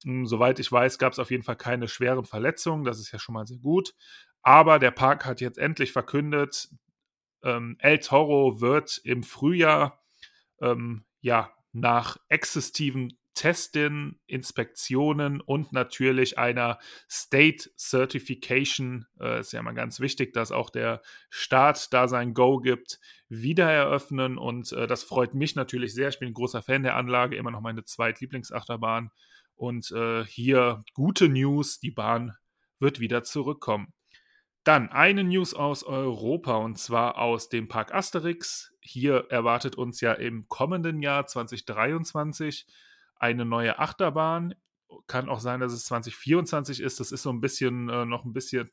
Hm, 0.03 0.27
soweit 0.27 0.59
ich 0.59 0.73
weiß, 0.73 0.99
gab 0.99 1.13
es 1.13 1.21
auf 1.21 1.31
jeden 1.31 1.45
Fall 1.45 1.55
keine 1.55 1.87
schweren 1.87 2.25
Verletzungen. 2.25 2.83
Das 2.83 2.99
ist 2.99 3.13
ja 3.13 3.21
schon 3.21 3.35
mal 3.35 3.47
sehr 3.47 3.59
gut. 3.59 3.95
Aber 4.43 4.81
der 4.81 4.91
Park 4.91 5.27
hat 5.27 5.41
jetzt 5.41 5.59
endlich 5.59 5.93
verkündet, 5.93 6.71
ähm, 7.45 7.77
El 7.79 8.01
Toro 8.01 8.61
wird 8.61 9.01
im 9.05 9.23
Frühjahr 9.23 10.03
ähm, 10.61 11.05
ja 11.21 11.53
nach 11.71 12.17
existiven 12.29 13.17
Testen, 13.37 14.19
Inspektionen 14.27 15.41
und 15.43 15.73
natürlich 15.73 16.39
einer 16.39 16.79
State 17.09 17.71
Certification, 17.79 19.07
äh, 19.21 19.41
ist 19.41 19.53
ja 19.53 19.63
mal 19.63 19.75
ganz 19.75 20.01
wichtig, 20.01 20.33
dass 20.33 20.51
auch 20.51 20.71
der 20.71 21.03
Staat 21.29 21.93
da 21.93 22.09
sein 22.09 22.33
Go 22.33 22.59
gibt, 22.59 22.99
wieder 23.29 23.71
eröffnen 23.71 24.39
und 24.39 24.73
äh, 24.73 24.87
das 24.87 25.05
freut 25.05 25.35
mich 25.35 25.55
natürlich 25.55 25.95
sehr. 25.95 26.09
Ich 26.09 26.19
bin 26.19 26.29
ein 26.29 26.35
großer 26.35 26.63
Fan 26.63 26.83
der 26.83 26.97
Anlage, 26.97 27.37
immer 27.37 27.51
noch 27.51 27.61
meine 27.61 27.85
zweitlieblingsachterbahn 27.85 29.11
und 29.55 29.91
äh, 29.93 30.25
hier 30.25 30.83
gute 30.95 31.29
News, 31.29 31.79
die 31.79 31.91
Bahn 31.91 32.37
wird 32.79 33.01
wieder 33.01 33.23
zurückkommen. 33.23 33.93
Dann 34.65 34.89
eine 34.89 35.25
News 35.25 35.53
aus 35.53 35.85
Europa 35.85 36.57
und 36.57 36.79
zwar 36.79 37.19
aus 37.19 37.51
dem 37.51 37.69
Park 37.69 37.95
Asterix. 37.95 38.73
Hier 38.81 39.27
erwartet 39.29 39.77
uns 39.77 40.01
ja 40.01 40.13
im 40.15 40.49
kommenden 40.49 41.03
Jahr 41.03 41.27
2023 41.27 42.67
eine 43.17 43.45
neue 43.45 43.79
Achterbahn. 43.79 44.55
Kann 45.07 45.29
auch 45.29 45.41
sein, 45.41 45.61
dass 45.61 45.73
es 45.73 45.85
2024 45.87 46.81
ist. 46.81 47.01
Das 47.01 47.13
ist 47.13 47.23
so 47.23 47.31
ein 47.31 47.41
bisschen 47.41 47.89
äh, 47.89 48.05
noch 48.05 48.25
ein 48.25 48.33
bisschen 48.33 48.71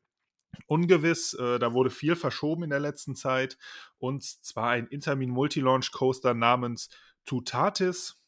ungewiss. 0.68 1.34
Äh, 1.34 1.60
da 1.60 1.74
wurde 1.74 1.90
viel 1.90 2.16
verschoben 2.16 2.64
in 2.64 2.70
der 2.70 2.80
letzten 2.80 3.16
Zeit. 3.16 3.58
Und 3.98 4.24
zwar 4.24 4.70
ein 4.70 4.88
Intermin 4.88 5.30
Multilaunch 5.30 5.92
Coaster 5.92 6.34
namens 6.34 6.90
Tutatis. 7.26 8.20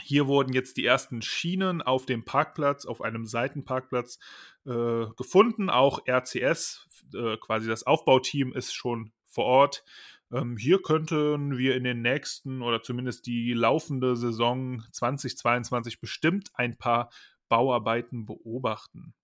Hier 0.00 0.26
wurden 0.26 0.52
jetzt 0.52 0.76
die 0.76 0.86
ersten 0.86 1.22
Schienen 1.22 1.82
auf 1.82 2.06
dem 2.06 2.24
Parkplatz, 2.24 2.86
auf 2.86 3.02
einem 3.02 3.26
Seitenparkplatz 3.26 4.18
äh, 4.64 5.06
gefunden. 5.16 5.70
Auch 5.70 6.06
RCS, 6.06 6.88
äh, 7.14 7.36
quasi 7.36 7.68
das 7.68 7.84
Aufbauteam, 7.84 8.52
ist 8.52 8.72
schon 8.72 9.12
vor 9.26 9.44
Ort. 9.44 9.84
Ähm, 10.32 10.56
hier 10.56 10.80
könnten 10.80 11.58
wir 11.58 11.76
in 11.76 11.84
den 11.84 12.00
nächsten 12.00 12.62
oder 12.62 12.82
zumindest 12.82 13.26
die 13.26 13.52
laufende 13.52 14.16
Saison 14.16 14.82
2022 14.90 16.00
bestimmt 16.00 16.50
ein 16.54 16.78
paar 16.78 17.10
Bauarbeiten 17.48 18.24
beobachten. 18.24 19.14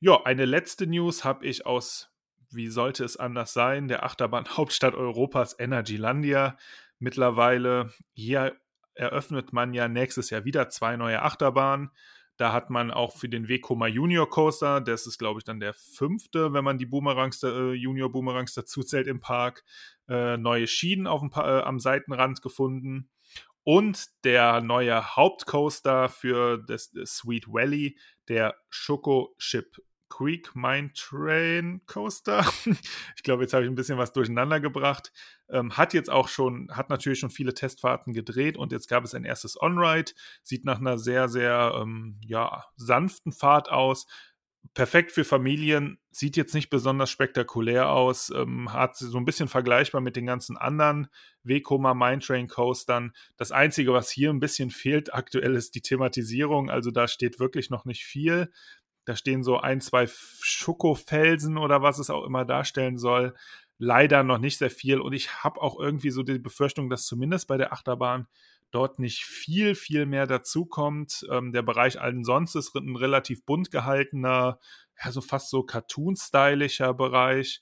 Ja, 0.00 0.22
eine 0.24 0.46
letzte 0.46 0.86
News 0.86 1.24
habe 1.24 1.46
ich 1.46 1.66
aus, 1.66 2.10
wie 2.50 2.68
sollte 2.68 3.04
es 3.04 3.18
anders 3.18 3.52
sein, 3.52 3.88
der 3.88 4.04
Achterbahn 4.04 4.48
Hauptstadt 4.48 4.94
Europas 4.94 5.58
Energylandia. 5.58 6.56
Mittlerweile 6.98 7.92
hier 8.14 8.56
eröffnet 8.94 9.52
man 9.52 9.74
ja 9.74 9.88
nächstes 9.88 10.30
Jahr 10.30 10.44
wieder 10.44 10.70
zwei 10.70 10.96
neue 10.96 11.20
Achterbahnen. 11.22 11.90
Da 12.36 12.52
hat 12.52 12.68
man 12.68 12.90
auch 12.90 13.16
für 13.16 13.28
den 13.28 13.48
Vekoma 13.48 13.86
Junior 13.86 14.28
Coaster, 14.28 14.80
das 14.80 15.06
ist 15.06 15.18
glaube 15.18 15.38
ich 15.38 15.44
dann 15.44 15.60
der 15.60 15.74
fünfte, 15.74 16.52
wenn 16.52 16.64
man 16.64 16.78
die 16.78 16.86
Boomerangs, 16.86 17.42
äh, 17.42 17.72
Junior 17.72 18.10
Boomerangs 18.10 18.54
dazu 18.54 18.82
zählt 18.82 19.06
im 19.06 19.20
Park, 19.20 19.64
äh, 20.08 20.36
neue 20.36 20.66
Schienen 20.66 21.06
auf 21.06 21.20
dem 21.20 21.30
äh, 21.34 21.40
am 21.40 21.78
Seitenrand 21.80 22.42
gefunden. 22.42 23.10
Und 23.62 24.06
der 24.24 24.60
neue 24.60 25.16
Hauptcoaster 25.16 26.10
für 26.10 26.58
das, 26.58 26.90
das 26.90 27.16
Sweet 27.16 27.48
Valley, 27.48 27.98
der 28.28 28.54
Schoko 28.68 29.34
Ship 29.38 29.74
Creek 30.10 30.54
Mine 30.54 30.92
Train 30.94 31.80
Coaster. 31.86 32.46
ich 33.16 33.22
glaube, 33.24 33.42
jetzt 33.42 33.52
habe 33.52 33.64
ich 33.64 33.70
ein 33.70 33.74
bisschen 33.74 33.98
was 33.98 34.12
durcheinander 34.12 34.60
gebracht. 34.60 35.12
Ähm, 35.48 35.76
hat 35.76 35.92
jetzt 35.92 36.10
auch 36.10 36.28
schon, 36.28 36.70
hat 36.70 36.88
natürlich 36.88 37.18
schon 37.18 37.30
viele 37.30 37.54
Testfahrten 37.54 38.12
gedreht 38.12 38.56
und 38.56 38.70
jetzt 38.70 38.88
gab 38.88 39.02
es 39.02 39.14
ein 39.14 39.24
erstes 39.24 39.60
On-Ride. 39.60 40.12
Sieht 40.42 40.64
nach 40.64 40.78
einer 40.78 40.98
sehr, 40.98 41.28
sehr 41.28 41.72
ähm, 41.80 42.20
ja, 42.24 42.64
sanften 42.76 43.32
Fahrt 43.32 43.70
aus. 43.70 44.06
Perfekt 44.72 45.12
für 45.12 45.24
Familien, 45.24 45.98
sieht 46.10 46.36
jetzt 46.36 46.54
nicht 46.54 46.70
besonders 46.70 47.10
spektakulär 47.10 47.90
aus, 47.90 48.30
ähm, 48.30 48.72
hat 48.72 48.96
so 48.96 49.18
ein 49.18 49.24
bisschen 49.24 49.46
vergleichbar 49.46 50.00
mit 50.00 50.16
den 50.16 50.26
ganzen 50.26 50.56
anderen 50.56 51.08
Vekoma 51.44 51.94
Mine 51.94 52.20
Train 52.20 52.48
Coastern. 52.48 53.12
Das 53.36 53.52
Einzige, 53.52 53.92
was 53.92 54.10
hier 54.10 54.30
ein 54.30 54.40
bisschen 54.40 54.70
fehlt 54.70 55.14
aktuell, 55.14 55.54
ist 55.54 55.74
die 55.74 55.82
Thematisierung. 55.82 56.70
Also 56.70 56.90
da 56.90 57.06
steht 57.08 57.38
wirklich 57.38 57.70
noch 57.70 57.84
nicht 57.84 58.04
viel 58.04 58.50
Da 59.06 59.16
stehen 59.16 59.42
so 59.42 59.58
ein, 59.58 59.80
zwei 59.80 60.06
Schokofelsen 60.08 61.58
oder 61.58 61.82
was 61.82 61.98
es 61.98 62.10
auch 62.10 62.24
immer 62.24 62.44
darstellen 62.44 62.96
soll. 62.98 63.34
Leider 63.78 64.22
noch 64.22 64.38
nicht 64.38 64.58
sehr 64.58 64.70
viel. 64.70 65.00
Und 65.00 65.12
ich 65.12 65.42
habe 65.44 65.60
auch 65.60 65.78
irgendwie 65.78 66.10
so 66.10 66.22
die 66.22 66.38
Befürchtung, 66.38 66.88
dass 66.90 67.06
zumindest 67.06 67.48
bei 67.48 67.58
der 67.58 67.72
Achterbahn 67.72 68.28
dort 68.74 68.98
nicht 68.98 69.24
viel, 69.24 69.74
viel 69.74 70.06
mehr 70.06 70.26
dazukommt. 70.26 71.26
Ähm, 71.30 71.52
der 71.52 71.62
Bereich 71.62 72.00
allen 72.00 72.24
sonst 72.24 72.54
ist 72.54 72.74
ein 72.74 72.96
relativ 72.96 73.44
bunt 73.44 73.70
gehaltener, 73.70 74.58
ja, 75.02 75.12
so 75.12 75.20
fast 75.20 75.50
so 75.50 75.62
cartoon-stylischer 75.62 76.94
Bereich. 76.94 77.60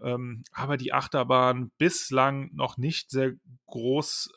Ähm, 0.00 0.42
aber 0.52 0.76
die 0.76 0.92
Achterbahn 0.92 1.70
bislang 1.78 2.50
noch 2.54 2.76
nicht 2.76 3.10
sehr 3.10 3.34
groß 3.66 4.32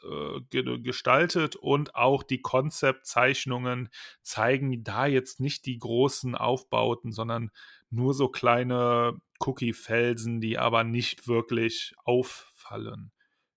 äh, 0.51 0.79
gestaltet 0.79 1.55
und 1.55 1.95
auch 1.95 2.23
die 2.23 2.41
Konzeptzeichnungen 2.41 3.89
zeigen 4.21 4.83
da 4.83 5.07
jetzt 5.07 5.39
nicht 5.39 5.65
die 5.65 5.77
großen 5.77 6.35
Aufbauten, 6.35 7.11
sondern 7.11 7.51
nur 7.89 8.13
so 8.13 8.27
kleine 8.27 9.19
Cookie-Felsen, 9.39 10.39
die 10.39 10.57
aber 10.57 10.83
nicht 10.83 11.27
wirklich 11.27 11.93
auffallen. 12.03 13.11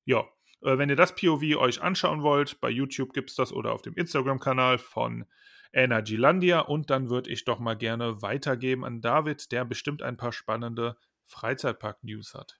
Ja, 0.04 0.24
äh, 0.62 0.78
wenn 0.78 0.88
ihr 0.88 0.96
das 0.96 1.14
POV 1.14 1.56
euch 1.56 1.82
anschauen 1.82 2.22
wollt, 2.22 2.60
bei 2.60 2.70
YouTube 2.70 3.12
gibt 3.12 3.30
es 3.30 3.36
das 3.36 3.52
oder 3.52 3.72
auf 3.72 3.82
dem 3.82 3.94
Instagram-Kanal 3.94 4.78
von 4.78 5.24
Energylandia 5.72 6.60
und 6.60 6.90
dann 6.90 7.10
würde 7.10 7.30
ich 7.30 7.44
doch 7.44 7.58
mal 7.58 7.76
gerne 7.76 8.22
weitergeben 8.22 8.84
an 8.84 9.00
David, 9.00 9.52
der 9.52 9.64
bestimmt 9.64 10.02
ein 10.02 10.16
paar 10.16 10.32
spannende 10.32 10.96
Freizeitpark-News 11.26 12.34
hat. 12.34 12.58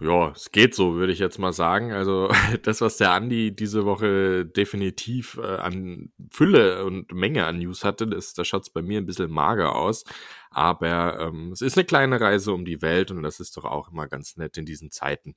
Ja, 0.00 0.30
es 0.30 0.50
geht 0.50 0.74
so, 0.74 0.94
würde 0.94 1.12
ich 1.12 1.20
jetzt 1.20 1.38
mal 1.38 1.52
sagen. 1.52 1.92
Also 1.92 2.28
das, 2.64 2.80
was 2.80 2.96
der 2.96 3.12
Andi 3.12 3.54
diese 3.54 3.84
Woche 3.84 4.44
definitiv 4.44 5.38
äh, 5.40 5.56
an 5.56 6.12
Fülle 6.30 6.84
und 6.84 7.12
Menge 7.12 7.46
an 7.46 7.58
News 7.58 7.84
hatte, 7.84 8.08
das, 8.08 8.34
da 8.34 8.44
schaut 8.44 8.62
es 8.62 8.70
bei 8.70 8.82
mir 8.82 8.98
ein 8.98 9.06
bisschen 9.06 9.30
mager 9.30 9.76
aus. 9.76 10.04
Aber 10.50 11.20
ähm, 11.20 11.52
es 11.52 11.60
ist 11.60 11.78
eine 11.78 11.84
kleine 11.84 12.20
Reise 12.20 12.52
um 12.52 12.64
die 12.64 12.82
Welt 12.82 13.12
und 13.12 13.22
das 13.22 13.38
ist 13.38 13.56
doch 13.56 13.64
auch 13.64 13.92
immer 13.92 14.08
ganz 14.08 14.36
nett 14.36 14.56
in 14.56 14.66
diesen 14.66 14.90
Zeiten. 14.90 15.36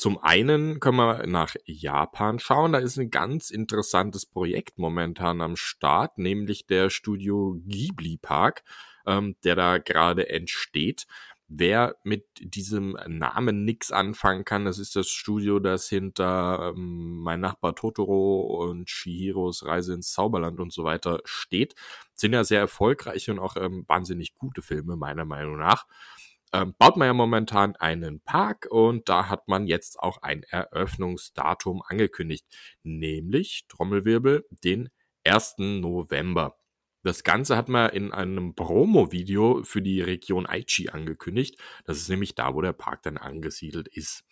Zum 0.00 0.16
einen 0.16 0.80
können 0.80 0.96
wir 0.96 1.26
nach 1.26 1.56
Japan 1.66 2.38
schauen. 2.38 2.72
Da 2.72 2.78
ist 2.78 2.96
ein 2.96 3.10
ganz 3.10 3.50
interessantes 3.50 4.24
Projekt 4.24 4.78
momentan 4.78 5.42
am 5.42 5.56
Start, 5.56 6.16
nämlich 6.16 6.66
der 6.66 6.88
Studio 6.88 7.60
Ghibli 7.66 8.16
Park, 8.16 8.64
ähm, 9.04 9.36
der 9.44 9.56
da 9.56 9.76
gerade 9.76 10.30
entsteht. 10.30 11.06
Wer 11.48 11.96
mit 12.02 12.24
diesem 12.38 12.96
Namen 13.08 13.66
nix 13.66 13.92
anfangen 13.92 14.46
kann, 14.46 14.64
das 14.64 14.78
ist 14.78 14.96
das 14.96 15.08
Studio, 15.10 15.58
das 15.58 15.90
hinter 15.90 16.72
ähm, 16.74 17.18
Mein 17.18 17.40
Nachbar 17.40 17.74
Totoro 17.74 18.68
und 18.70 18.88
Shihiros 18.88 19.66
Reise 19.66 19.92
ins 19.92 20.12
Zauberland 20.12 20.60
und 20.60 20.72
so 20.72 20.82
weiter 20.82 21.20
steht. 21.26 21.74
Sind 22.14 22.32
ja 22.32 22.44
sehr 22.44 22.60
erfolgreiche 22.60 23.32
und 23.32 23.38
auch 23.38 23.56
ähm, 23.58 23.84
wahnsinnig 23.86 24.38
gute 24.38 24.62
Filme, 24.62 24.96
meiner 24.96 25.26
Meinung 25.26 25.58
nach 25.58 25.84
ähm, 26.52 26.74
baut 26.78 26.96
man 26.96 27.06
ja 27.06 27.14
momentan 27.14 27.76
einen 27.76 28.20
Park 28.20 28.66
und 28.70 29.08
da 29.08 29.28
hat 29.28 29.48
man 29.48 29.66
jetzt 29.66 30.00
auch 30.00 30.22
ein 30.22 30.42
Eröffnungsdatum 30.44 31.82
angekündigt, 31.86 32.46
nämlich 32.82 33.66
Trommelwirbel 33.68 34.46
den 34.64 34.90
1. 35.24 35.56
November. 35.58 36.56
Das 37.02 37.24
Ganze 37.24 37.56
hat 37.56 37.68
man 37.68 37.90
in 37.90 38.12
einem 38.12 38.54
Promo-Video 38.54 39.62
für 39.64 39.80
die 39.80 40.02
Region 40.02 40.46
Aichi 40.46 40.90
angekündigt. 40.90 41.58
Das 41.84 41.96
ist 41.96 42.10
nämlich 42.10 42.34
da, 42.34 42.54
wo 42.54 42.60
der 42.60 42.74
Park 42.74 43.02
dann 43.04 43.16
angesiedelt 43.16 43.88
ist. 43.88 44.24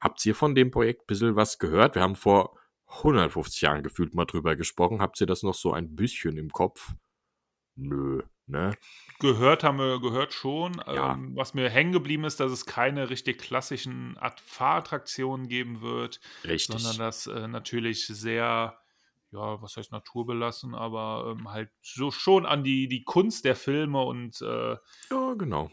Habt 0.00 0.24
ihr 0.26 0.34
von 0.34 0.54
dem 0.54 0.70
Projekt 0.70 1.02
ein 1.02 1.06
bisschen 1.06 1.36
was 1.36 1.58
gehört? 1.58 1.94
Wir 1.94 2.02
haben 2.02 2.16
vor 2.16 2.58
150 2.88 3.62
Jahren 3.62 3.82
gefühlt 3.82 4.14
mal 4.14 4.26
drüber 4.26 4.56
gesprochen. 4.56 5.00
Habt 5.00 5.20
ihr 5.20 5.26
das 5.26 5.42
noch 5.42 5.54
so 5.54 5.72
ein 5.72 5.96
bisschen 5.96 6.36
im 6.36 6.50
Kopf? 6.50 6.92
Nö, 7.76 8.22
ne? 8.46 8.76
Gehört 9.20 9.62
haben 9.62 9.78
wir 9.78 10.00
gehört 10.00 10.32
schon. 10.32 10.82
Ja. 10.86 11.12
Ähm, 11.12 11.36
was 11.36 11.54
mir 11.54 11.68
hängen 11.68 11.92
geblieben 11.92 12.24
ist, 12.24 12.40
dass 12.40 12.50
es 12.50 12.66
keine 12.66 13.10
richtig 13.10 13.38
klassischen 13.38 14.16
Art 14.18 14.40
Fahrattraktionen 14.40 15.48
geben 15.48 15.82
wird, 15.82 16.20
Richtig. 16.44 16.80
sondern 16.80 16.98
dass 16.98 17.26
äh, 17.26 17.46
natürlich 17.46 18.06
sehr, 18.06 18.78
ja, 19.30 19.62
was 19.62 19.76
heißt 19.76 19.92
naturbelassen, 19.92 20.74
aber 20.74 21.36
ähm, 21.36 21.50
halt 21.50 21.70
so 21.82 22.10
schon 22.10 22.46
an 22.46 22.64
die, 22.64 22.88
die 22.88 23.04
Kunst 23.04 23.44
der 23.44 23.56
Filme 23.56 24.02
und 24.02 24.40
äh, 24.40 24.76
Ja, 25.10 25.34
genau. 25.36 25.70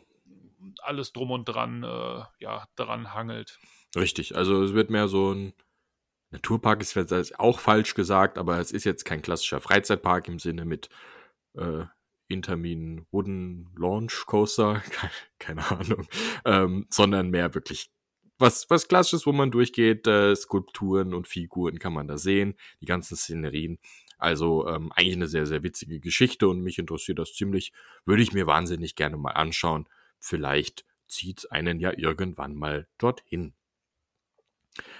alles 0.81 1.13
drum 1.13 1.31
und 1.31 1.45
dran, 1.45 1.83
äh, 1.83 2.23
ja, 2.39 2.67
dran 2.75 3.13
hangelt. 3.13 3.59
Richtig. 3.95 4.35
Also 4.35 4.61
es 4.61 4.73
wird 4.73 4.89
mehr 4.89 5.07
so 5.07 5.33
ein 5.33 5.53
Naturpark 6.29 6.81
ist 6.81 6.91
vielleicht 6.91 7.39
auch 7.39 7.59
falsch 7.59 7.93
gesagt, 7.93 8.37
aber 8.37 8.59
es 8.59 8.71
ist 8.73 8.83
jetzt 8.83 9.05
kein 9.05 9.21
klassischer 9.21 9.61
Freizeitpark 9.61 10.27
im 10.27 10.39
Sinne 10.39 10.65
mit 10.65 10.89
äh, 11.53 11.85
Intermin 12.27 13.05
Wooden 13.11 13.69
Launch 13.75 14.25
Coaster, 14.25 14.83
keine, 15.39 15.69
Ahnung, 15.69 16.07
ähm, 16.45 16.85
sondern 16.89 17.29
mehr 17.29 17.53
wirklich 17.53 17.89
was, 18.39 18.69
was 18.69 18.87
klassisches, 18.87 19.25
wo 19.25 19.31
man 19.31 19.51
durchgeht, 19.51 20.05
äh, 20.05 20.35
Skulpturen 20.35 21.13
und 21.13 21.27
Figuren 21.27 21.79
kann 21.79 21.93
man 21.93 22.07
da 22.07 22.17
sehen, 22.17 22.55
die 22.81 22.85
ganzen 22.85 23.15
Szenerien. 23.15 23.79
Also 24.17 24.67
ähm, 24.67 24.91
eigentlich 24.93 25.15
eine 25.15 25.27
sehr, 25.27 25.45
sehr 25.45 25.63
witzige 25.63 25.99
Geschichte 25.99 26.47
und 26.47 26.61
mich 26.61 26.77
interessiert 26.79 27.19
das 27.19 27.33
ziemlich. 27.33 27.71
Würde 28.05 28.23
ich 28.23 28.33
mir 28.33 28.47
wahnsinnig 28.47 28.95
gerne 28.95 29.17
mal 29.17 29.31
anschauen. 29.31 29.87
Vielleicht 30.19 30.85
zieht's 31.07 31.45
einen 31.45 31.79
ja 31.79 31.91
irgendwann 31.95 32.55
mal 32.55 32.87
dorthin. 32.97 33.53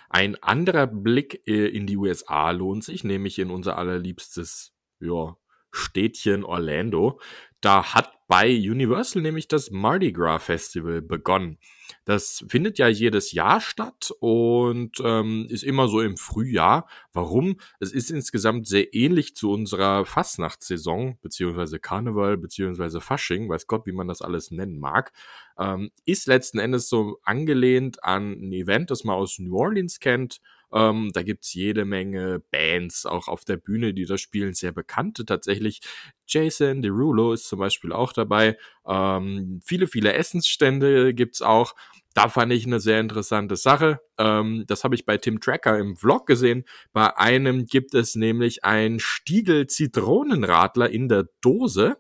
Ein 0.10 0.42
anderer 0.42 0.88
Blick 0.88 1.48
äh, 1.48 1.68
in 1.68 1.86
die 1.86 1.98
USA 1.98 2.52
lohnt 2.52 2.84
sich, 2.84 3.04
nämlich 3.04 3.40
in 3.40 3.52
unser 3.52 3.78
allerliebstes, 3.78 4.74
ja, 5.00 5.36
Städtchen 5.78 6.44
Orlando. 6.44 7.20
Da 7.62 7.94
hat 7.94 8.12
bei 8.28 8.50
Universal 8.50 9.22
nämlich 9.22 9.48
das 9.48 9.72
Mardi 9.72 10.12
Gras 10.12 10.44
Festival 10.44 11.02
begonnen. 11.02 11.58
Das 12.04 12.44
findet 12.50 12.78
ja 12.78 12.90
jedes 12.90 13.32
Jahr 13.32 13.62
statt 13.62 14.12
und 14.20 15.02
ähm, 15.02 15.48
ist 15.50 15.64
immer 15.64 15.88
so 15.88 16.02
im 16.02 16.18
Frühjahr. 16.18 16.90
Warum? 17.14 17.58
Es 17.80 17.94
ist 17.94 18.12
insgesamt 18.12 18.68
sehr 18.68 18.94
ähnlich 18.94 19.36
zu 19.36 19.50
unserer 19.50 20.06
Fastnachtssaison, 20.06 21.18
beziehungsweise 21.22 21.80
Karneval, 21.80 22.36
beziehungsweise 22.38 23.00
Fasching, 23.00 23.48
weiß 23.48 23.68
Gott, 23.68 23.86
wie 23.86 23.94
man 23.94 24.10
das 24.10 24.22
alles 24.22 24.52
nennen 24.52 24.78
mag. 24.78 25.14
Ähm, 25.58 25.92
ist 26.06 26.28
letzten 26.28 26.60
Endes 26.60 26.90
so 26.90 27.20
angelehnt 27.24 28.04
an 28.04 28.34
ein 28.34 28.52
Event, 28.52 28.92
das 28.92 29.06
man 29.06 29.16
aus 29.16 29.40
New 29.40 29.56
Orleans 29.58 30.02
kennt. 30.02 30.42
Ähm, 30.74 31.12
da 31.14 31.24
gibt's 31.24 31.54
jede 31.54 31.86
Menge 31.86 32.42
Bands 32.52 33.06
auch 33.06 33.28
auf 33.28 33.46
der 33.46 33.58
Bühne, 33.58 33.94
die 33.94 34.06
das 34.06 34.22
spielen, 34.22 34.54
sehr 34.54 34.72
bekannte 34.72 35.26
tatsächlich. 35.26 35.82
Jason 36.28 36.82
Derulo 36.82 37.34
ist 37.34 37.48
zum 37.48 37.60
Beispiel 37.60 37.94
auch 37.94 38.14
dabei. 38.14 38.58
Ähm, 38.86 39.62
viele, 39.64 39.88
viele 39.88 40.14
Essensstände 40.14 41.14
gibt's 41.14 41.42
auch. 41.42 41.74
Da 42.14 42.30
fand 42.30 42.52
ich 42.52 42.66
eine 42.66 42.80
sehr 42.80 43.00
interessante 43.00 43.56
Sache. 43.56 44.00
Ähm, 44.18 44.64
das 44.68 44.84
habe 44.84 44.96
ich 44.96 45.06
bei 45.06 45.18
Tim 45.18 45.40
Tracker 45.40 45.78
im 45.78 45.96
Vlog 45.96 46.26
gesehen. 46.26 46.66
Bei 46.92 47.16
einem 47.16 47.66
gibt 47.66 47.94
es 47.94 48.16
nämlich 48.16 48.66
ein 48.66 49.00
Stiegel 49.00 49.68
Zitronenradler 49.68 50.90
in 50.90 51.10
der 51.10 51.30
Dose. 51.42 51.98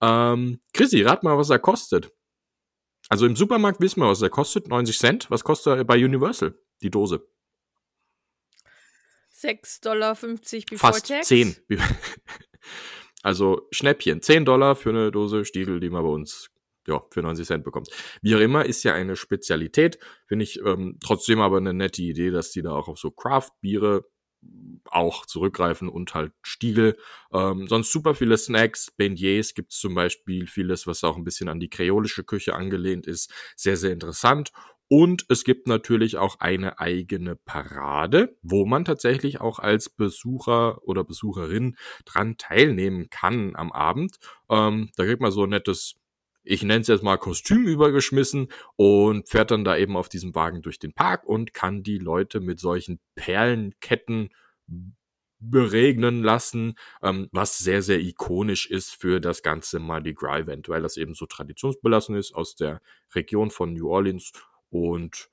Ähm, 0.00 0.60
Chrissy, 0.72 1.02
rat 1.02 1.22
mal, 1.22 1.36
was 1.36 1.50
er 1.50 1.58
kostet. 1.58 2.10
Also 3.10 3.26
im 3.26 3.36
Supermarkt 3.36 3.80
wissen 3.80 4.00
wir, 4.00 4.08
was 4.08 4.22
er 4.22 4.30
kostet. 4.30 4.68
90 4.68 4.98
Cent. 4.98 5.30
Was 5.30 5.44
kostet 5.44 5.76
er 5.76 5.84
bei 5.84 6.02
Universal? 6.02 6.54
Die 6.82 6.90
Dose. 6.90 7.26
6,50 9.40 9.82
Dollar 9.82 10.14
before 10.14 10.92
Fast 10.92 11.08
tax. 11.08 11.28
10. 11.28 11.56
Also 13.22 13.66
Schnäppchen. 13.72 14.22
10 14.22 14.44
Dollar 14.44 14.76
für 14.76 14.90
eine 14.90 15.10
Dose 15.10 15.44
Stiegel, 15.44 15.80
die 15.80 15.90
man 15.90 16.04
bei 16.04 16.08
uns 16.08 16.50
ja, 16.86 17.02
für 17.10 17.20
90 17.20 17.46
Cent 17.46 17.64
bekommt. 17.64 17.88
Wie 18.22 18.34
auch 18.34 18.40
immer, 18.40 18.64
ist 18.64 18.84
ja 18.84 18.94
eine 18.94 19.16
Spezialität. 19.16 19.98
Finde 20.26 20.44
ich 20.44 20.60
ähm, 20.64 20.98
trotzdem 21.02 21.40
aber 21.40 21.58
eine 21.58 21.74
nette 21.74 22.02
Idee, 22.02 22.30
dass 22.30 22.50
die 22.52 22.62
da 22.62 22.72
auch 22.72 22.88
auf 22.88 22.98
so 22.98 23.10
Craft-Biere 23.10 24.04
auch 24.84 25.26
zurückgreifen 25.26 25.88
und 25.88 26.14
halt 26.14 26.32
Stiegel. 26.42 26.96
Ähm, 27.32 27.66
sonst 27.66 27.92
super 27.92 28.14
viele 28.14 28.38
Snacks, 28.38 28.90
Beignets 28.96 29.52
gibt's 29.54 29.78
zum 29.78 29.94
Beispiel, 29.94 30.46
vieles, 30.46 30.86
was 30.86 31.04
auch 31.04 31.16
ein 31.16 31.24
bisschen 31.24 31.48
an 31.48 31.60
die 31.60 31.68
kreolische 31.68 32.24
Küche 32.24 32.54
angelehnt 32.54 33.06
ist. 33.06 33.32
Sehr, 33.56 33.76
sehr 33.76 33.92
interessant. 33.92 34.52
Und 34.88 35.26
es 35.28 35.44
gibt 35.44 35.68
natürlich 35.68 36.16
auch 36.16 36.40
eine 36.40 36.78
eigene 36.78 37.36
Parade, 37.36 38.36
wo 38.42 38.64
man 38.64 38.86
tatsächlich 38.86 39.40
auch 39.40 39.58
als 39.58 39.90
Besucher 39.90 40.82
oder 40.82 41.04
Besucherin 41.04 41.76
dran 42.06 42.38
teilnehmen 42.38 43.10
kann 43.10 43.54
am 43.54 43.70
Abend. 43.70 44.16
Ähm, 44.48 44.90
da 44.96 45.04
kriegt 45.04 45.20
man 45.20 45.30
so 45.30 45.44
ein 45.44 45.50
nettes, 45.50 45.96
ich 46.42 46.62
nenne 46.62 46.80
es 46.80 46.88
jetzt 46.88 47.02
mal 47.02 47.18
Kostüm 47.18 47.66
übergeschmissen 47.66 48.48
und 48.76 49.28
fährt 49.28 49.50
dann 49.50 49.64
da 49.64 49.76
eben 49.76 49.96
auf 49.96 50.08
diesem 50.08 50.34
Wagen 50.34 50.62
durch 50.62 50.78
den 50.78 50.94
Park 50.94 51.24
und 51.24 51.52
kann 51.52 51.82
die 51.82 51.98
Leute 51.98 52.40
mit 52.40 52.58
solchen 52.58 52.98
Perlenketten 53.14 54.30
beregnen 55.40 56.22
lassen, 56.22 56.74
ähm, 57.02 57.28
was 57.30 57.58
sehr, 57.58 57.82
sehr 57.82 58.00
ikonisch 58.00 58.66
ist 58.66 58.90
für 58.90 59.20
das 59.20 59.42
ganze 59.42 59.78
Mardi 59.78 60.14
Gras 60.14 60.40
Event, 60.40 60.68
weil 60.68 60.82
das 60.82 60.96
eben 60.96 61.14
so 61.14 61.26
traditionsbelassen 61.26 62.16
ist 62.16 62.34
aus 62.34 62.56
der 62.56 62.80
Region 63.14 63.50
von 63.50 63.72
New 63.72 63.88
Orleans 63.88 64.32
und 64.70 65.30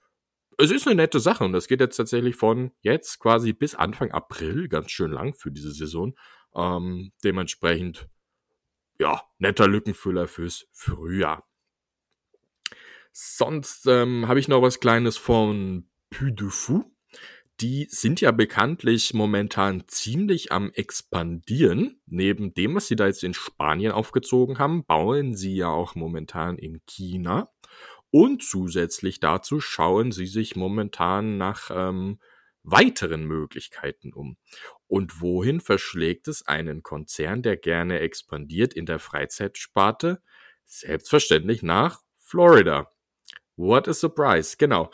es 0.58 0.72
ist 0.72 0.88
eine 0.88 0.96
nette 0.96 1.20
Sache 1.20 1.44
und 1.44 1.52
das 1.52 1.68
geht 1.68 1.82
jetzt 1.82 1.98
tatsächlich 1.98 2.36
von 2.36 2.72
jetzt 2.82 3.20
quasi 3.20 3.54
bis 3.54 3.76
Anfang 3.76 4.12
April, 4.12 4.70
ganz 4.70 4.92
schön 4.92 5.12
lang 5.12 5.34
für 5.34 5.52
diese 5.52 5.72
Saison. 5.72 6.16
Ähm, 6.56 7.12
dementsprechend 7.24 8.08
ja, 9.00 9.22
netter 9.40 9.68
Lückenfüller 9.68 10.28
fürs 10.28 10.68
Frühjahr. 10.72 11.48
Sonst 13.12 13.88
ähm, 13.88 14.28
habe 14.28 14.40
ich 14.40 14.48
noch 14.48 14.62
was 14.62 14.80
Kleines 14.80 15.18
von 15.18 15.90
Puy 16.10 16.34
de 16.34 16.50
Fou. 16.50 16.84
Die 17.62 17.88
sind 17.90 18.20
ja 18.20 18.32
bekanntlich 18.32 19.14
momentan 19.14 19.88
ziemlich 19.88 20.52
am 20.52 20.72
expandieren. 20.74 22.02
Neben 22.06 22.54
dem, 22.54 22.76
was 22.76 22.88
sie 22.88 22.98
da 22.98 23.08
jetzt 23.08 23.24
in 23.24 23.34
Spanien 23.34 23.94
aufgezogen 23.94 24.60
haben, 24.60 24.84
bauen 24.84 25.36
sie 25.36 25.56
ja 25.56 25.70
auch 25.70 25.96
momentan 25.96 26.58
in 26.58 26.82
China. 26.86 27.54
Und 28.18 28.44
zusätzlich 28.44 29.20
dazu 29.20 29.60
schauen 29.60 30.14
sie 30.14 30.26
sich 30.26 30.56
momentan 30.56 31.38
nach 31.38 31.70
ähm, 31.70 32.22
weiteren 32.64 33.26
Möglichkeiten 33.26 34.14
um. 34.14 34.38
Und 34.88 35.20
wohin 35.20 35.60
verschlägt 35.60 36.30
es 36.30 36.48
einen 36.48 36.82
Konzern, 36.82 37.44
der 37.44 37.58
gerne 37.58 38.00
expandiert 38.00 38.74
in 38.74 38.86
der 38.86 39.00
Freizeitsparte? 39.00 40.22
Selbstverständlich 40.64 41.62
nach 41.62 42.04
Florida. 42.18 42.90
What 43.58 43.90
a 43.90 43.94
surprise, 43.94 44.56
genau. 44.58 44.92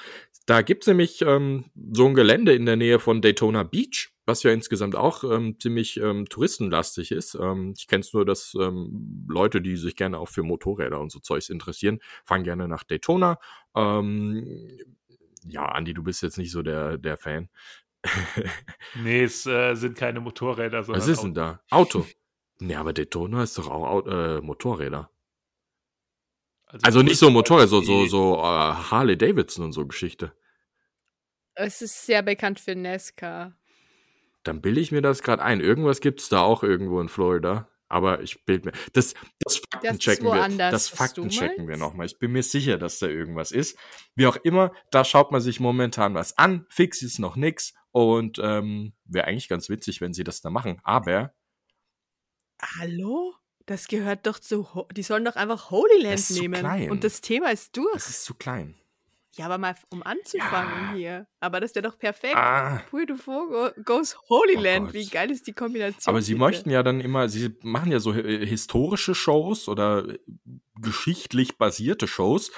Da 0.47 0.63
gibt's 0.63 0.87
nämlich 0.87 1.21
ähm, 1.21 1.65
so 1.93 2.07
ein 2.07 2.15
Gelände 2.15 2.55
in 2.55 2.65
der 2.65 2.75
Nähe 2.75 2.97
von 2.97 3.21
Daytona 3.21 3.61
Beach, 3.61 4.10
was 4.25 4.43
ja 4.43 4.51
insgesamt 4.51 4.95
auch 4.95 5.23
ähm, 5.23 5.59
ziemlich 5.59 5.97
ähm, 5.97 6.27
touristenlastig 6.27 7.11
ist. 7.11 7.35
Ähm, 7.35 7.73
ich 7.77 7.87
kenne 7.87 8.01
es 8.01 8.13
nur, 8.13 8.25
dass 8.25 8.53
ähm, 8.59 9.25
Leute, 9.27 9.61
die 9.61 9.77
sich 9.77 9.95
gerne 9.95 10.19
auch 10.19 10.29
für 10.29 10.43
Motorräder 10.43 10.99
und 10.99 11.11
so 11.11 11.19
Zeugs 11.19 11.49
interessieren, 11.49 11.99
fahren 12.23 12.43
gerne 12.43 12.67
nach 12.67 12.83
Daytona. 12.83 13.39
Ähm, 13.75 14.77
ja, 15.43 15.65
Andi, 15.65 15.93
du 15.93 16.03
bist 16.03 16.21
jetzt 16.21 16.37
nicht 16.37 16.51
so 16.51 16.61
der, 16.61 16.97
der 16.97 17.17
Fan. 17.17 17.49
nee, 18.95 19.23
es 19.23 19.45
äh, 19.45 19.75
sind 19.75 19.97
keine 19.97 20.19
Motorräder, 20.19 20.83
sondern. 20.83 21.01
Was 21.01 21.07
ist 21.07 21.23
denn 21.23 21.33
da? 21.33 21.61
Auto. 21.69 22.05
nee, 22.59 22.75
aber 22.75 22.93
Daytona 22.93 23.43
ist 23.43 23.57
doch 23.57 23.69
auch 23.69 24.05
äh, 24.05 24.41
Motorräder. 24.41 25.09
Also, 26.65 26.85
also 26.85 27.01
nicht 27.01 27.17
so 27.17 27.29
Motorräder, 27.29 27.67
so, 27.67 27.81
so, 27.81 28.05
so 28.05 28.39
uh, 28.39 28.43
Harley 28.43 29.17
Davidson 29.17 29.65
und 29.65 29.71
so 29.73 29.85
Geschichte. 29.85 30.33
Es 31.53 31.81
ist 31.81 32.05
sehr 32.05 32.23
bekannt 32.23 32.59
für 32.59 32.75
NASCAR. 32.75 33.57
Dann 34.43 34.61
bilde 34.61 34.81
ich 34.81 34.91
mir 34.91 35.01
das 35.01 35.21
gerade 35.21 35.43
ein. 35.43 35.61
Irgendwas 35.61 36.01
gibt 36.01 36.21
es 36.21 36.29
da 36.29 36.41
auch 36.41 36.63
irgendwo 36.63 36.99
in 36.99 37.09
Florida. 37.09 37.67
Aber 37.87 38.21
ich 38.21 38.45
bild 38.45 38.63
mir. 38.63 38.71
Das, 38.93 39.13
das 39.39 39.57
Fakten 39.57 39.99
checken 39.99 40.25
wir. 40.25 40.57
Das 40.57 40.87
Fakten 40.87 41.27
checken 41.27 41.67
wir 41.67 41.75
nochmal. 41.75 42.05
Ich 42.05 42.19
bin 42.19 42.31
mir 42.31 42.41
sicher, 42.41 42.77
dass 42.77 42.99
da 42.99 43.07
irgendwas 43.07 43.51
ist. 43.51 43.77
Wie 44.15 44.27
auch 44.27 44.37
immer, 44.37 44.71
da 44.91 45.03
schaut 45.03 45.31
man 45.33 45.41
sich 45.41 45.59
momentan 45.59 46.13
was 46.13 46.37
an. 46.37 46.65
Fix 46.69 47.01
ist 47.01 47.19
noch 47.19 47.35
nix. 47.35 47.73
Und 47.91 48.39
ähm, 48.41 48.93
wäre 49.03 49.27
eigentlich 49.27 49.49
ganz 49.49 49.67
witzig, 49.67 49.99
wenn 49.99 50.13
sie 50.13 50.23
das 50.23 50.39
da 50.39 50.49
machen. 50.49 50.79
Aber. 50.83 51.33
Hallo? 52.61 53.33
Das 53.65 53.87
gehört 53.87 54.25
doch 54.25 54.39
zu. 54.39 54.67
Die 54.95 55.03
sollen 55.03 55.25
doch 55.25 55.35
einfach 55.35 55.69
Holy 55.69 56.01
Land 56.01 56.29
nehmen. 56.31 56.89
Und 56.89 57.03
das 57.03 57.19
Thema 57.19 57.51
ist 57.51 57.75
durch. 57.75 57.93
Das 57.93 58.09
ist 58.09 58.23
zu 58.23 58.33
klein. 58.35 58.80
Ja, 59.37 59.45
aber 59.45 59.57
mal 59.57 59.75
um 59.89 60.03
anzufangen 60.03 60.89
ja. 60.89 60.93
hier. 60.93 61.27
Aber 61.39 61.61
das 61.61 61.73
wäre 61.73 61.87
doch 61.87 61.97
perfekt. 61.97 62.35
Ah. 62.35 62.81
Puy 62.89 63.05
du 63.05 63.15
Fogo 63.15 63.69
goes 63.83 64.17
Holy 64.29 64.57
oh 64.57 64.61
Land. 64.61 64.93
Wie 64.93 65.07
geil 65.07 65.31
ist 65.31 65.47
die 65.47 65.53
Kombination? 65.53 66.11
Aber 66.11 66.21
sie 66.21 66.33
bitte? 66.33 66.45
möchten 66.45 66.69
ja 66.69 66.83
dann 66.83 66.99
immer, 66.99 67.29
sie 67.29 67.55
machen 67.61 67.91
ja 67.91 67.99
so 67.99 68.13
äh, 68.13 68.45
historische 68.45 69.15
Shows 69.15 69.69
oder 69.69 70.07
äh, 70.09 70.19
geschichtlich 70.81 71.57
basierte 71.57 72.07
Shows. 72.07 72.51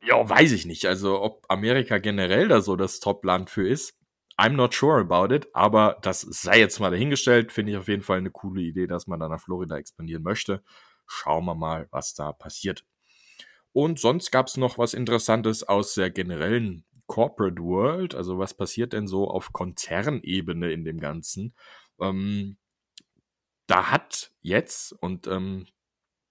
Ja, 0.00 0.28
weiß 0.28 0.52
ich 0.52 0.64
nicht. 0.66 0.86
Also, 0.86 1.20
ob 1.20 1.44
Amerika 1.48 1.98
generell 1.98 2.46
da 2.46 2.60
so 2.60 2.76
das 2.76 3.00
Top-Land 3.00 3.50
für 3.50 3.68
ist. 3.68 3.98
I'm 4.38 4.50
not 4.50 4.74
sure 4.74 5.00
about 5.00 5.34
it, 5.34 5.48
aber 5.54 5.98
das 6.02 6.20
sei 6.20 6.60
jetzt 6.60 6.78
mal 6.78 6.90
dahingestellt. 6.90 7.50
Finde 7.50 7.72
ich 7.72 7.78
auf 7.78 7.88
jeden 7.88 8.02
Fall 8.02 8.18
eine 8.18 8.30
coole 8.30 8.60
Idee, 8.60 8.86
dass 8.86 9.06
man 9.06 9.18
da 9.18 9.28
nach 9.28 9.40
Florida 9.40 9.76
expandieren 9.76 10.22
möchte. 10.22 10.62
Schauen 11.06 11.46
wir 11.46 11.54
mal, 11.54 11.88
was 11.90 12.14
da 12.14 12.32
passiert. 12.32 12.84
Und 13.76 13.98
sonst 13.98 14.30
gab 14.30 14.46
es 14.46 14.56
noch 14.56 14.78
was 14.78 14.94
Interessantes 14.94 15.62
aus 15.62 15.92
der 15.92 16.08
generellen 16.08 16.86
Corporate 17.04 17.60
World. 17.60 18.14
Also 18.14 18.38
was 18.38 18.54
passiert 18.54 18.94
denn 18.94 19.06
so 19.06 19.28
auf 19.28 19.52
Konzernebene 19.52 20.72
in 20.72 20.86
dem 20.86 20.98
Ganzen? 20.98 21.54
Ähm, 22.00 22.56
da 23.66 23.90
hat 23.90 24.32
jetzt, 24.40 24.92
und 24.92 25.26
ähm, 25.26 25.66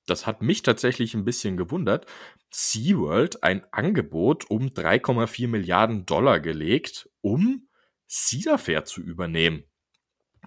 das 0.07 0.25
hat 0.25 0.41
mich 0.41 0.63
tatsächlich 0.63 1.13
ein 1.13 1.23
bisschen 1.23 1.55
gewundert, 1.55 2.07
SeaWorld 2.49 3.43
ein 3.43 3.63
Angebot 3.71 4.49
um 4.49 4.69
3,4 4.69 5.47
Milliarden 5.47 6.07
Dollar 6.07 6.39
gelegt, 6.39 7.11
um 7.21 7.69
Cedar 8.09 8.57
Fair 8.57 8.85
zu 8.85 9.01
übernehmen. 9.01 9.65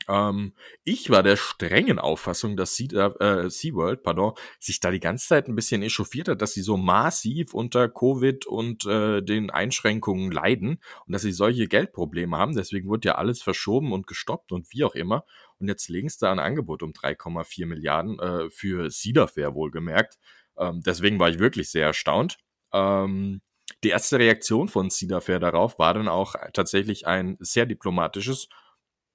Ähm, 0.08 0.54
ich 0.84 1.10
war 1.10 1.22
der 1.22 1.36
strengen 1.36 1.98
Auffassung, 1.98 2.56
dass 2.56 2.74
Cedar, 2.74 3.20
äh, 3.20 3.50
SeaWorld 3.50 4.02
pardon, 4.02 4.34
sich 4.60 4.80
da 4.80 4.90
die 4.90 5.00
ganze 5.00 5.28
Zeit 5.28 5.48
ein 5.48 5.54
bisschen 5.54 5.82
echauffiert 5.82 6.28
hat, 6.28 6.42
dass 6.42 6.52
sie 6.52 6.62
so 6.62 6.76
massiv 6.76 7.54
unter 7.54 7.88
Covid 7.88 8.46
und 8.46 8.86
äh, 8.86 9.22
den 9.22 9.50
Einschränkungen 9.50 10.30
leiden 10.30 10.80
und 11.06 11.12
dass 11.12 11.22
sie 11.22 11.32
solche 11.32 11.66
Geldprobleme 11.66 12.36
haben. 12.36 12.54
Deswegen 12.54 12.88
wurde 12.88 13.08
ja 13.08 13.14
alles 13.16 13.42
verschoben 13.42 13.92
und 13.92 14.06
gestoppt 14.06 14.52
und 14.52 14.72
wie 14.72 14.84
auch 14.84 14.94
immer. 14.94 15.24
Und 15.58 15.68
jetzt 15.68 15.88
legen 15.88 16.08
sie 16.08 16.18
da 16.20 16.30
ein 16.30 16.38
Angebot 16.38 16.82
um 16.82 16.92
3,4 16.92 17.66
Milliarden 17.66 18.18
äh, 18.18 18.50
für 18.50 18.90
Cedar 18.90 19.28
Fair 19.28 19.54
wohlgemerkt. 19.54 20.18
Ähm, 20.56 20.82
deswegen 20.84 21.18
war 21.18 21.30
ich 21.30 21.38
wirklich 21.38 21.70
sehr 21.70 21.86
erstaunt. 21.86 22.38
Ähm, 22.72 23.40
die 23.84 23.90
erste 23.90 24.18
Reaktion 24.18 24.68
von 24.68 24.90
Cedar 24.90 25.20
Fair 25.20 25.38
darauf 25.38 25.78
war 25.78 25.94
dann 25.94 26.08
auch 26.08 26.34
tatsächlich 26.52 27.06
ein 27.06 27.36
sehr 27.38 27.66
diplomatisches, 27.66 28.48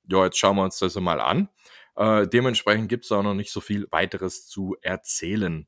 ja, 0.08 0.26
jetzt 0.26 0.38
schauen 0.38 0.58
wir 0.58 0.64
uns 0.64 0.80
das 0.80 0.96
mal 0.96 1.20
an. 1.20 1.50
Äh, 1.96 2.28
dementsprechend 2.28 2.90
gibt 2.90 3.06
es 3.06 3.12
auch 3.12 3.24
noch 3.24 3.34
nicht 3.34 3.52
so 3.52 3.62
viel 3.62 3.88
weiteres 3.92 4.48
zu 4.48 4.76
erzählen. 4.82 5.68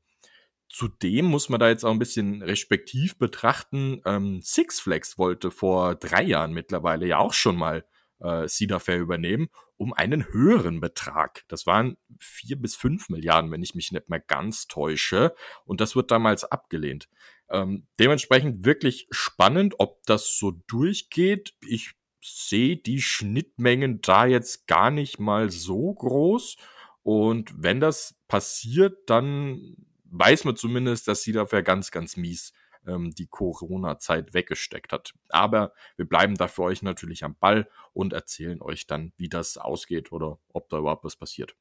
Zudem 0.68 1.26
muss 1.26 1.48
man 1.48 1.60
da 1.60 1.68
jetzt 1.68 1.84
auch 1.84 1.92
ein 1.92 1.98
bisschen 1.98 2.42
respektiv 2.42 3.16
betrachten. 3.18 4.02
Ähm, 4.04 4.40
Six 4.42 4.80
Flags 4.80 5.16
wollte 5.16 5.50
vor 5.50 5.94
drei 5.94 6.22
Jahren 6.22 6.52
mittlerweile 6.52 7.06
ja 7.06 7.18
auch 7.18 7.32
schon 7.32 7.56
mal 7.56 7.84
äh, 8.20 8.48
Cedar 8.48 8.80
Fair 8.80 8.98
übernehmen, 8.98 9.48
um 9.76 9.92
einen 9.92 10.32
höheren 10.32 10.80
Betrag. 10.80 11.44
Das 11.48 11.66
waren 11.66 11.96
vier 12.18 12.56
bis 12.56 12.74
fünf 12.74 13.08
Milliarden, 13.08 13.52
wenn 13.52 13.62
ich 13.62 13.74
mich 13.74 13.92
nicht 13.92 14.08
mehr 14.08 14.20
ganz 14.20 14.66
täusche. 14.66 15.34
Und 15.64 15.80
das 15.80 15.94
wird 15.94 16.10
damals 16.10 16.44
abgelehnt. 16.44 17.08
Ähm, 17.48 17.86
dementsprechend 18.00 18.64
wirklich 18.64 19.06
spannend, 19.10 19.76
ob 19.78 20.02
das 20.06 20.36
so 20.36 20.50
durchgeht. 20.66 21.54
Ich 21.60 21.92
sehe 22.26 22.76
die 22.76 23.00
Schnittmengen 23.00 24.00
da 24.00 24.26
jetzt 24.26 24.66
gar 24.66 24.90
nicht 24.90 25.18
mal 25.18 25.50
so 25.50 25.94
groß. 25.94 26.56
Und 27.02 27.52
wenn 27.56 27.80
das 27.80 28.20
passiert, 28.28 29.08
dann 29.08 29.76
weiß 30.04 30.44
man 30.44 30.56
zumindest, 30.56 31.08
dass 31.08 31.22
sie 31.22 31.32
dafür 31.32 31.62
ganz, 31.62 31.90
ganz 31.90 32.16
mies 32.16 32.52
ähm, 32.86 33.12
die 33.14 33.26
Corona-Zeit 33.26 34.34
weggesteckt 34.34 34.92
hat. 34.92 35.14
Aber 35.28 35.72
wir 35.96 36.08
bleiben 36.08 36.34
da 36.34 36.48
für 36.48 36.62
euch 36.62 36.82
natürlich 36.82 37.24
am 37.24 37.36
Ball 37.36 37.68
und 37.92 38.12
erzählen 38.12 38.60
euch 38.62 38.86
dann, 38.86 39.12
wie 39.16 39.28
das 39.28 39.56
ausgeht 39.56 40.12
oder 40.12 40.38
ob 40.52 40.68
da 40.68 40.78
überhaupt 40.78 41.04
was 41.04 41.16
passiert. 41.16 41.56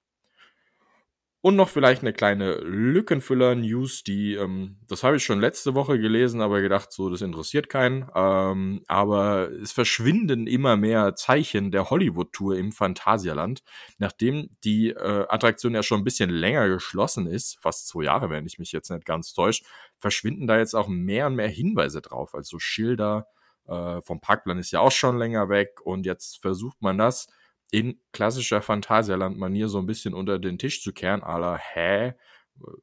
Und 1.45 1.58
noch 1.58 1.69
vielleicht 1.69 2.01
eine 2.01 2.12
kleine 2.12 2.55
Lückenfüller-News, 2.55 4.01
die, 4.01 4.34
ähm, 4.34 4.77
das 4.88 5.03
habe 5.03 5.17
ich 5.17 5.23
schon 5.23 5.39
letzte 5.39 5.75
Woche 5.75 5.99
gelesen, 5.99 6.41
aber 6.41 6.60
gedacht, 6.60 6.91
so, 6.91 7.08
das 7.12 7.21
interessiert 7.21 7.69
keinen. 7.69 8.10
Ähm, 8.15 8.81
aber 8.88 9.51
es 9.51 9.71
verschwinden 9.71 10.47
immer 10.47 10.75
mehr 10.75 11.13
Zeichen 11.13 11.69
der 11.69 11.91
Hollywood-Tour 11.91 12.58
im 12.58 12.71
Phantasialand. 12.71 13.62
Nachdem 13.99 14.49
die 14.63 14.89
äh, 14.89 15.27
Attraktion 15.29 15.75
ja 15.75 15.84
schon 15.84 16.01
ein 16.01 16.03
bisschen 16.03 16.31
länger 16.31 16.67
geschlossen 16.67 17.27
ist, 17.27 17.60
fast 17.62 17.89
zwei 17.89 18.05
Jahre, 18.05 18.31
wenn 18.31 18.47
ich 18.47 18.58
mich 18.58 18.71
jetzt 18.71 18.89
nicht 18.89 19.05
ganz 19.05 19.31
täusche, 19.36 19.65
verschwinden 19.99 20.47
da 20.47 20.58
jetzt 20.58 20.73
auch 20.73 20.88
mehr 20.88 21.27
und 21.27 21.36
mehr 21.36 21.47
Hinweise 21.47 22.01
drauf. 22.01 22.34
Also 22.34 22.58
Schilder 22.58 23.27
äh, 23.67 24.01
vom 24.01 24.19
Parkplan 24.19 24.58
ist 24.58 24.71
ja 24.71 24.79
auch 24.79 24.91
schon 24.91 25.19
länger 25.19 25.47
weg 25.49 25.79
und 25.84 26.08
jetzt 26.08 26.41
versucht 26.41 26.81
man 26.81 26.97
das 26.97 27.27
in 27.71 27.99
klassischer 28.12 28.62
Phantasialand-Manier 28.62 29.67
so 29.67 29.80
ein 29.80 29.86
bisschen 29.86 30.13
unter 30.13 30.39
den 30.39 30.58
Tisch 30.58 30.82
zu 30.82 30.93
kehren, 30.93 31.23
aller 31.23 31.58
hä, 31.58 32.13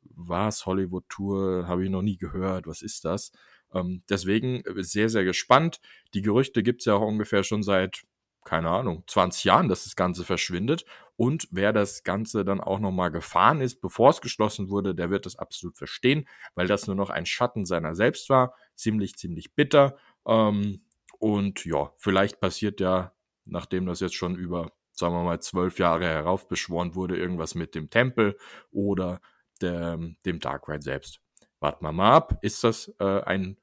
was 0.04 0.66
Hollywood-Tour, 0.66 1.66
habe 1.66 1.84
ich 1.84 1.90
noch 1.90 2.02
nie 2.02 2.18
gehört, 2.18 2.66
was 2.66 2.82
ist 2.82 3.04
das? 3.04 3.32
Ähm, 3.74 4.02
deswegen 4.08 4.64
äh, 4.64 4.82
sehr, 4.82 5.08
sehr 5.08 5.24
gespannt. 5.24 5.80
Die 6.14 6.22
Gerüchte 6.22 6.62
gibt 6.62 6.82
es 6.82 6.86
ja 6.86 6.94
auch 6.94 7.06
ungefähr 7.06 7.42
schon 7.42 7.62
seit, 7.62 8.02
keine 8.44 8.70
Ahnung, 8.70 9.04
20 9.06 9.44
Jahren, 9.44 9.68
dass 9.68 9.84
das 9.84 9.96
Ganze 9.96 10.24
verschwindet. 10.24 10.84
Und 11.16 11.48
wer 11.50 11.72
das 11.72 12.02
Ganze 12.02 12.44
dann 12.44 12.60
auch 12.60 12.80
nochmal 12.80 13.10
gefahren 13.10 13.60
ist, 13.60 13.80
bevor 13.80 14.10
es 14.10 14.20
geschlossen 14.20 14.68
wurde, 14.68 14.94
der 14.94 15.10
wird 15.10 15.26
das 15.26 15.36
absolut 15.36 15.76
verstehen, 15.76 16.28
weil 16.54 16.66
das 16.66 16.86
nur 16.86 16.96
noch 16.96 17.10
ein 17.10 17.26
Schatten 17.26 17.64
seiner 17.64 17.94
selbst 17.94 18.28
war. 18.28 18.54
Ziemlich, 18.74 19.16
ziemlich 19.16 19.54
bitter. 19.54 19.96
Ähm, 20.26 20.84
und 21.18 21.64
ja, 21.64 21.92
vielleicht 21.98 22.40
passiert 22.40 22.80
ja, 22.80 23.14
nachdem 23.44 23.86
das 23.86 24.00
jetzt 24.00 24.14
schon 24.14 24.36
über 24.36 24.72
sagen 24.94 25.14
wir 25.14 25.24
mal, 25.24 25.40
zwölf 25.40 25.78
Jahre 25.78 26.06
heraufbeschworen 26.06 26.94
wurde, 26.94 27.16
irgendwas 27.16 27.54
mit 27.54 27.74
dem 27.74 27.90
Tempel 27.90 28.36
oder 28.70 29.20
der, 29.60 29.98
dem 30.24 30.38
Dark 30.38 30.68
Ride 30.68 30.82
selbst. 30.82 31.20
Warten 31.60 31.84
wir 31.84 31.92
mal 31.92 32.12
ab. 32.14 32.38
Ist 32.42 32.64
das 32.64 32.92
äh, 32.98 33.22
ein, 33.22 33.58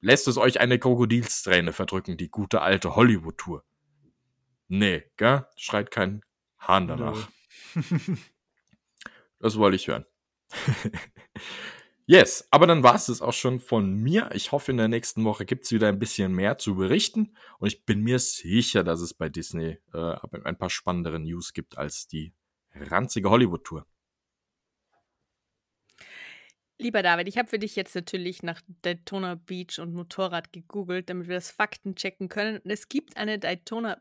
lässt 0.00 0.28
es 0.28 0.36
euch 0.36 0.60
eine 0.60 0.78
Krokodilsträne 0.78 1.72
verdrücken, 1.72 2.16
die 2.16 2.30
gute 2.30 2.62
alte 2.62 2.96
Hollywood-Tour? 2.96 3.64
Nee, 4.68 5.04
gell? 5.16 5.46
Schreit 5.56 5.90
kein 5.90 6.22
Hahn 6.58 6.88
danach. 6.88 7.28
Das 9.40 9.56
wollte 9.56 9.76
ich 9.76 9.86
hören. 9.86 10.04
yes, 12.08 12.48
aber 12.50 12.66
dann 12.66 12.82
war 12.82 12.96
es 12.96 13.06
das 13.06 13.22
auch 13.22 13.32
schon 13.32 13.60
von 13.60 13.94
mir. 13.94 14.30
Ich 14.32 14.50
hoffe, 14.50 14.72
in 14.72 14.78
der 14.78 14.88
nächsten 14.88 15.24
Woche 15.24 15.44
gibt 15.44 15.64
es 15.64 15.72
wieder 15.72 15.88
ein 15.88 15.98
bisschen 15.98 16.32
mehr 16.32 16.58
zu 16.58 16.74
berichten. 16.74 17.36
Und 17.58 17.68
ich 17.68 17.84
bin 17.84 18.00
mir 18.00 18.18
sicher, 18.18 18.82
dass 18.82 19.00
es 19.00 19.14
bei 19.14 19.28
Disney 19.28 19.78
äh, 19.94 20.16
ein 20.44 20.58
paar 20.58 20.70
spannendere 20.70 21.20
News 21.20 21.52
gibt 21.52 21.78
als 21.78 22.08
die 22.08 22.32
ranzige 22.74 23.30
Hollywood-Tour. 23.30 23.86
Lieber 26.80 27.02
David, 27.02 27.26
ich 27.26 27.36
habe 27.36 27.48
für 27.48 27.58
dich 27.58 27.74
jetzt 27.74 27.96
natürlich 27.96 28.44
nach 28.44 28.62
Daytona 28.82 29.34
Beach 29.34 29.80
und 29.80 29.94
Motorrad 29.94 30.52
gegoogelt, 30.52 31.10
damit 31.10 31.26
wir 31.26 31.34
das 31.34 31.50
Fakten 31.50 31.96
checken 31.96 32.28
können. 32.28 32.58
Und 32.58 32.70
es 32.70 32.88
gibt 32.88 33.16
eine 33.16 33.40
Daytona 33.40 34.00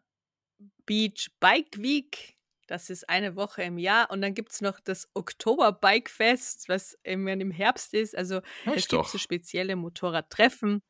Beach 0.85 1.31
Bike 1.39 1.79
Week. 1.79 2.36
Das 2.67 2.89
ist 2.89 3.09
eine 3.09 3.35
Woche 3.35 3.63
im 3.63 3.77
Jahr. 3.77 4.11
Und 4.11 4.21
dann 4.21 4.33
gibt 4.33 4.51
es 4.51 4.61
noch 4.61 4.79
das 4.79 5.09
Oktober 5.13 5.71
Bike 5.71 6.09
Fest, 6.09 6.69
was 6.69 6.97
im, 7.03 7.27
im 7.27 7.51
Herbst 7.51 7.93
ist. 7.93 8.15
Also 8.15 8.41
Echt 8.65 8.77
es 8.77 8.87
gibt 8.87 9.07
so 9.07 9.17
spezielle 9.17 9.75
Motorradtreffen. 9.75 10.83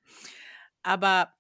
Aber, 0.84 1.34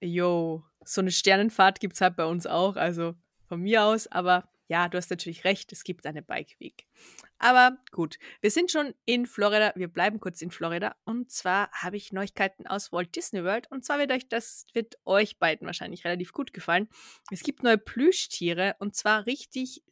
yo, 0.00 0.64
so 0.84 1.00
eine 1.00 1.10
Sternenfahrt 1.10 1.80
gibt 1.80 1.94
es 1.94 2.00
halt 2.00 2.16
bei 2.16 2.24
uns 2.24 2.46
auch. 2.46 2.76
Also 2.76 3.14
von 3.46 3.60
mir 3.60 3.84
aus. 3.84 4.06
Aber 4.06 4.48
ja, 4.68 4.88
du 4.88 4.96
hast 4.96 5.10
natürlich 5.10 5.44
recht, 5.44 5.72
es 5.72 5.82
gibt 5.82 6.06
eine 6.06 6.22
Bike 6.22 6.54
Week. 6.60 6.86
Aber 7.42 7.78
gut, 7.90 8.18
wir 8.42 8.50
sind 8.50 8.70
schon 8.70 8.94
in 9.06 9.24
Florida. 9.24 9.72
Wir 9.74 9.88
bleiben 9.88 10.20
kurz 10.20 10.42
in 10.42 10.50
Florida. 10.50 10.94
Und 11.04 11.30
zwar 11.30 11.70
habe 11.72 11.96
ich 11.96 12.12
Neuigkeiten 12.12 12.66
aus 12.66 12.92
Walt 12.92 13.16
Disney 13.16 13.42
World. 13.42 13.66
Und 13.70 13.82
zwar 13.82 13.98
wird 13.98 14.12
euch 14.12 14.28
das 14.28 14.66
wird 14.74 14.98
euch 15.06 15.38
beiden 15.38 15.66
wahrscheinlich 15.66 16.04
relativ 16.04 16.32
gut 16.32 16.52
gefallen. 16.52 16.88
Es 17.30 17.42
gibt 17.42 17.62
neue 17.62 17.78
Plüschtiere 17.78 18.76
und 18.78 18.94
zwar 18.94 19.24
richtig 19.24 19.82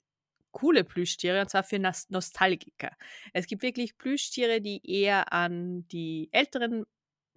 coole 0.51 0.85
Plüschtiere 0.85 1.41
und 1.41 1.49
zwar 1.49 1.65
für 1.65 1.79
Nostalgiker. 1.79 2.91
Es 3.33 3.47
gibt 3.47 3.63
wirklich 3.63 3.97
Plüschtiere, 3.97 4.61
die 4.61 4.83
eher 4.85 5.33
an 5.33 5.89
die 5.89 6.29
älteren 6.33 6.85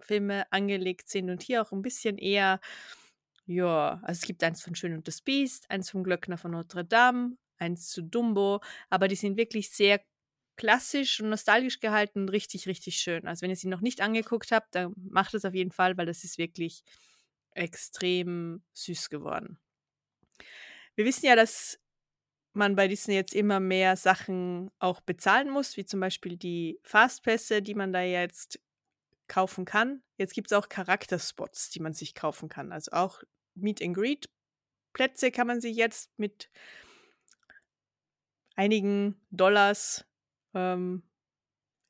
Filme 0.00 0.44
angelegt 0.52 1.08
sind 1.08 1.30
und 1.30 1.42
hier 1.42 1.62
auch 1.62 1.72
ein 1.72 1.82
bisschen 1.82 2.18
eher 2.18 2.60
ja, 3.46 4.00
also 4.02 4.20
es 4.20 4.26
gibt 4.26 4.42
eins 4.44 4.62
von 4.62 4.74
Schön 4.74 4.94
und 4.94 5.08
das 5.08 5.20
Biest, 5.20 5.68
eins 5.70 5.90
vom 5.90 6.04
Glöckner 6.04 6.38
von 6.38 6.52
Notre 6.52 6.84
Dame, 6.84 7.36
eins 7.62 7.88
zu 7.88 8.02
Dumbo, 8.02 8.60
aber 8.90 9.08
die 9.08 9.16
sind 9.16 9.36
wirklich 9.36 9.70
sehr 9.70 10.00
klassisch 10.56 11.20
und 11.20 11.30
nostalgisch 11.30 11.80
gehalten 11.80 12.20
und 12.20 12.28
richtig, 12.28 12.66
richtig 12.66 12.96
schön. 12.96 13.26
Also 13.26 13.42
wenn 13.42 13.50
ihr 13.50 13.56
sie 13.56 13.68
noch 13.68 13.80
nicht 13.80 14.00
angeguckt 14.00 14.52
habt, 14.52 14.74
dann 14.74 14.92
macht 14.96 15.34
es 15.34 15.44
auf 15.44 15.54
jeden 15.54 15.72
Fall, 15.72 15.96
weil 15.96 16.06
das 16.06 16.24
ist 16.24 16.38
wirklich 16.38 16.82
extrem 17.52 18.62
süß 18.74 19.08
geworden. 19.08 19.58
Wir 20.94 21.04
wissen 21.06 21.26
ja, 21.26 21.36
dass 21.36 21.78
man 22.52 22.76
bei 22.76 22.86
Disney 22.86 23.14
jetzt 23.14 23.34
immer 23.34 23.60
mehr 23.60 23.96
Sachen 23.96 24.70
auch 24.78 25.00
bezahlen 25.00 25.48
muss, 25.48 25.76
wie 25.78 25.86
zum 25.86 26.00
Beispiel 26.00 26.36
die 26.36 26.78
Fastpässe, 26.82 27.62
die 27.62 27.74
man 27.74 27.92
da 27.94 28.02
jetzt 28.02 28.60
kaufen 29.26 29.64
kann. 29.64 30.02
Jetzt 30.18 30.34
gibt 30.34 30.52
es 30.52 30.56
auch 30.56 30.68
Charakterspots, 30.68 31.70
die 31.70 31.80
man 31.80 31.94
sich 31.94 32.14
kaufen 32.14 32.50
kann. 32.50 32.72
Also 32.72 32.92
auch 32.92 33.22
Meet 33.54 33.80
and 33.82 33.96
Greet 33.96 34.28
Plätze 34.92 35.30
kann 35.30 35.46
man 35.46 35.60
sich 35.60 35.76
jetzt 35.76 36.10
mit 36.18 36.50
einigen 38.56 39.20
Dollars 39.30 40.04
ähm, 40.54 41.02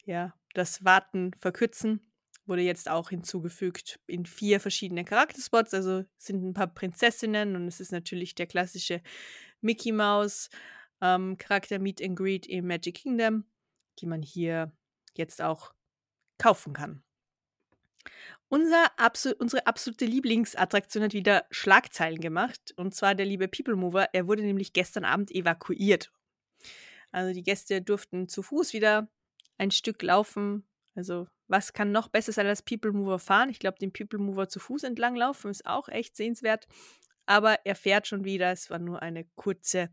ja, 0.04 0.34
das 0.54 0.84
Warten 0.84 1.32
verkürzen. 1.34 2.00
Wurde 2.44 2.62
jetzt 2.62 2.90
auch 2.90 3.10
hinzugefügt 3.10 4.00
in 4.06 4.26
vier 4.26 4.58
verschiedene 4.58 5.04
Charakterspots. 5.04 5.74
Also 5.74 6.04
sind 6.18 6.42
ein 6.44 6.54
paar 6.54 6.66
Prinzessinnen 6.66 7.54
und 7.54 7.68
es 7.68 7.80
ist 7.80 7.92
natürlich 7.92 8.34
der 8.34 8.46
klassische 8.46 9.00
Mickey 9.60 9.92
Mouse 9.92 10.50
ähm, 11.00 11.38
Charakter 11.38 11.78
Meet 11.78 12.02
and 12.02 12.16
Greet 12.16 12.46
im 12.46 12.66
Magic 12.66 12.96
Kingdom, 12.96 13.44
die 14.00 14.06
man 14.06 14.22
hier 14.22 14.72
jetzt 15.14 15.40
auch 15.40 15.72
kaufen 16.38 16.72
kann. 16.72 17.04
Unser 18.48 18.90
absol 18.98 19.34
unsere 19.38 19.66
absolute 19.66 20.04
Lieblingsattraktion 20.04 21.04
hat 21.04 21.14
wieder 21.14 21.46
Schlagzeilen 21.50 22.20
gemacht. 22.20 22.74
Und 22.76 22.94
zwar 22.94 23.14
der 23.14 23.24
liebe 23.24 23.48
People 23.48 23.76
Mover. 23.76 24.08
Er 24.12 24.26
wurde 24.26 24.42
nämlich 24.42 24.72
gestern 24.72 25.04
Abend 25.04 25.30
evakuiert. 25.30 26.12
Also 27.12 27.32
die 27.32 27.42
Gäste 27.42 27.82
durften 27.82 28.28
zu 28.28 28.42
Fuß 28.42 28.72
wieder 28.72 29.08
ein 29.58 29.70
Stück 29.70 30.02
laufen. 30.02 30.66
Also 30.94 31.28
was 31.46 31.72
kann 31.72 31.92
noch 31.92 32.08
besser 32.08 32.32
sein 32.32 32.46
als 32.46 32.62
People 32.62 32.92
Mover 32.92 33.18
fahren? 33.18 33.50
Ich 33.50 33.58
glaube, 33.58 33.78
den 33.78 33.92
People 33.92 34.18
Mover 34.18 34.48
zu 34.48 34.58
Fuß 34.58 34.82
entlang 34.84 35.14
laufen 35.14 35.50
ist 35.50 35.66
auch 35.66 35.88
echt 35.88 36.16
sehenswert. 36.16 36.66
Aber 37.26 37.64
er 37.64 37.74
fährt 37.74 38.06
schon 38.06 38.24
wieder. 38.24 38.50
Es 38.50 38.70
war 38.70 38.78
nur 38.78 39.02
eine 39.02 39.24
kurze 39.36 39.90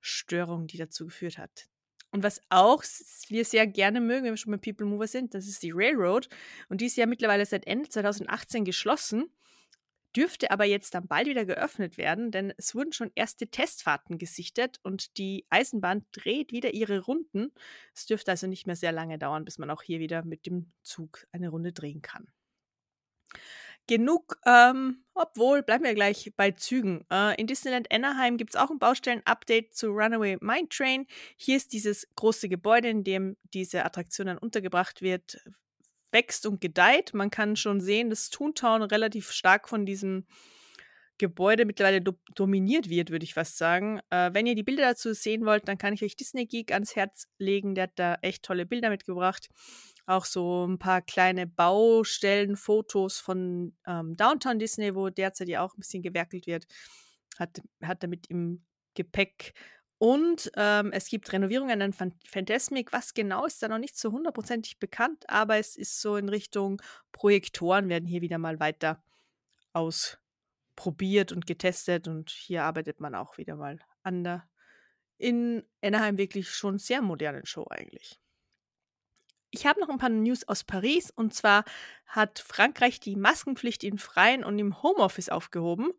Störung, 0.00 0.66
die 0.66 0.76
dazu 0.76 1.06
geführt 1.06 1.38
hat. 1.38 1.68
Und 2.10 2.22
was 2.22 2.42
auch 2.50 2.84
wir 3.28 3.44
sehr 3.44 3.66
gerne 3.66 4.00
mögen, 4.00 4.24
wenn 4.24 4.32
wir 4.32 4.36
schon 4.36 4.52
bei 4.52 4.58
People 4.58 4.86
Mover 4.86 5.06
sind, 5.06 5.32
das 5.34 5.46
ist 5.46 5.62
die 5.62 5.72
Railroad. 5.72 6.28
Und 6.68 6.80
die 6.82 6.86
ist 6.86 6.96
ja 6.96 7.06
mittlerweile 7.06 7.46
seit 7.46 7.66
Ende 7.66 7.88
2018 7.88 8.64
geschlossen 8.64 9.32
dürfte 10.16 10.50
aber 10.50 10.64
jetzt 10.64 10.94
dann 10.94 11.06
bald 11.06 11.26
wieder 11.26 11.44
geöffnet 11.44 11.98
werden, 11.98 12.30
denn 12.30 12.52
es 12.56 12.74
wurden 12.74 12.92
schon 12.92 13.10
erste 13.14 13.48
Testfahrten 13.48 14.18
gesichtet 14.18 14.78
und 14.82 15.16
die 15.18 15.46
Eisenbahn 15.50 16.04
dreht 16.12 16.52
wieder 16.52 16.74
ihre 16.74 17.00
Runden. 17.00 17.52
Es 17.94 18.06
dürfte 18.06 18.30
also 18.30 18.46
nicht 18.46 18.66
mehr 18.66 18.76
sehr 18.76 18.92
lange 18.92 19.18
dauern, 19.18 19.44
bis 19.44 19.58
man 19.58 19.70
auch 19.70 19.82
hier 19.82 20.00
wieder 20.00 20.24
mit 20.24 20.46
dem 20.46 20.72
Zug 20.82 21.26
eine 21.32 21.48
Runde 21.48 21.72
drehen 21.72 22.02
kann. 22.02 22.28
Genug, 23.88 24.36
ähm, 24.46 25.04
obwohl, 25.12 25.62
bleiben 25.62 25.82
wir 25.84 25.94
gleich 25.94 26.32
bei 26.36 26.52
Zügen. 26.52 27.04
Äh, 27.10 27.40
in 27.40 27.48
Disneyland 27.48 27.90
Anaheim 27.90 28.36
gibt 28.36 28.54
es 28.54 28.60
auch 28.60 28.70
ein 28.70 28.78
Baustellen-Update 28.78 29.74
zu 29.74 29.88
Runaway 29.88 30.38
Mine 30.40 30.68
Train. 30.68 31.06
Hier 31.36 31.56
ist 31.56 31.72
dieses 31.72 32.06
große 32.14 32.48
Gebäude, 32.48 32.88
in 32.88 33.02
dem 33.02 33.36
diese 33.52 33.84
Attraktion 33.84 34.28
dann 34.28 34.38
untergebracht 34.38 35.02
wird, 35.02 35.42
wächst 36.12 36.46
und 36.46 36.60
gedeiht. 36.60 37.14
Man 37.14 37.30
kann 37.30 37.56
schon 37.56 37.80
sehen, 37.80 38.10
dass 38.10 38.30
Toontown 38.30 38.82
relativ 38.82 39.30
stark 39.32 39.68
von 39.68 39.86
diesem 39.86 40.26
Gebäude 41.18 41.64
mittlerweile 41.64 42.00
do 42.00 42.14
dominiert 42.34 42.88
wird, 42.88 43.10
würde 43.10 43.24
ich 43.24 43.34
fast 43.34 43.56
sagen. 43.56 44.00
Äh, 44.10 44.30
wenn 44.32 44.46
ihr 44.46 44.54
die 44.54 44.62
Bilder 44.62 44.82
dazu 44.82 45.12
sehen 45.12 45.44
wollt, 45.44 45.68
dann 45.68 45.78
kann 45.78 45.94
ich 45.94 46.02
euch 46.02 46.16
Disney 46.16 46.46
Geek 46.46 46.72
ans 46.72 46.96
Herz 46.96 47.28
legen. 47.38 47.74
Der 47.74 47.84
hat 47.84 47.92
da 47.96 48.16
echt 48.22 48.42
tolle 48.42 48.66
Bilder 48.66 48.90
mitgebracht. 48.90 49.48
Auch 50.06 50.24
so 50.24 50.66
ein 50.66 50.78
paar 50.78 51.00
kleine 51.00 51.46
Baustellen, 51.46 52.56
Fotos 52.56 53.18
von 53.18 53.76
ähm, 53.86 54.16
Downtown 54.16 54.58
Disney, 54.58 54.96
wo 54.96 55.10
derzeit 55.10 55.48
ja 55.48 55.62
auch 55.62 55.74
ein 55.74 55.80
bisschen 55.80 56.02
gewerkelt 56.02 56.46
wird. 56.46 56.66
Hat, 57.38 57.60
hat 57.82 58.02
damit 58.02 58.26
im 58.28 58.64
Gepäck 58.94 59.54
und 60.02 60.50
ähm, 60.56 60.90
es 60.90 61.06
gibt 61.06 61.32
Renovierungen 61.32 61.80
an 61.80 61.92
Fantasmic. 61.92 62.92
Was 62.92 63.14
genau 63.14 63.46
ist 63.46 63.62
da 63.62 63.68
noch 63.68 63.78
nicht 63.78 63.96
so 63.96 64.10
hundertprozentig 64.10 64.80
bekannt, 64.80 65.22
aber 65.28 65.58
es 65.58 65.76
ist 65.76 66.00
so 66.00 66.16
in 66.16 66.28
Richtung 66.28 66.82
Projektoren 67.12 67.88
werden 67.88 68.08
hier 68.08 68.20
wieder 68.20 68.38
mal 68.38 68.58
weiter 68.58 69.00
ausprobiert 69.72 71.30
und 71.30 71.46
getestet. 71.46 72.08
Und 72.08 72.30
hier 72.30 72.64
arbeitet 72.64 72.98
man 72.98 73.14
auch 73.14 73.38
wieder 73.38 73.54
mal 73.54 73.78
an 74.02 74.24
der 74.24 74.48
in 75.18 75.62
Anaheim 75.80 76.18
wirklich 76.18 76.50
schon 76.50 76.80
sehr 76.80 77.00
modernen 77.00 77.46
Show 77.46 77.68
eigentlich. 77.70 78.18
Ich 79.52 79.66
habe 79.66 79.78
noch 79.78 79.88
ein 79.88 79.98
paar 79.98 80.08
News 80.08 80.48
aus 80.48 80.64
Paris 80.64 81.12
und 81.14 81.32
zwar 81.32 81.64
hat 82.06 82.40
Frankreich 82.40 82.98
die 82.98 83.14
Maskenpflicht 83.14 83.84
im 83.84 83.98
Freien 83.98 84.42
und 84.42 84.58
im 84.58 84.82
Homeoffice 84.82 85.28
aufgehoben. 85.28 85.92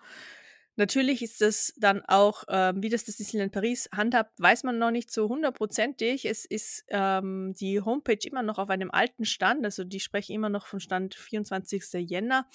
Natürlich 0.75 1.21
ist 1.21 1.41
das 1.41 1.73
dann 1.77 2.01
auch, 2.07 2.45
ähm, 2.47 2.81
wie 2.81 2.89
das 2.89 3.03
das 3.03 3.17
Disneyland 3.17 3.51
Paris 3.51 3.88
handhabt, 3.93 4.39
weiß 4.39 4.63
man 4.63 4.79
noch 4.79 4.89
nicht 4.89 5.12
so 5.12 5.29
hundertprozentig. 5.29 6.25
Es 6.25 6.45
ist 6.45 6.83
ähm, 6.88 7.53
die 7.59 7.79
Homepage 7.81 8.27
immer 8.27 8.41
noch 8.41 8.57
auf 8.57 8.69
einem 8.69 8.89
alten 8.89 9.25
Stand, 9.25 9.63
also 9.65 9.83
die 9.83 9.99
sprechen 9.99 10.33
immer 10.33 10.49
noch 10.49 10.65
vom 10.65 10.79
Stand 10.79 11.13
24. 11.13 12.09
Jänner. 12.09 12.47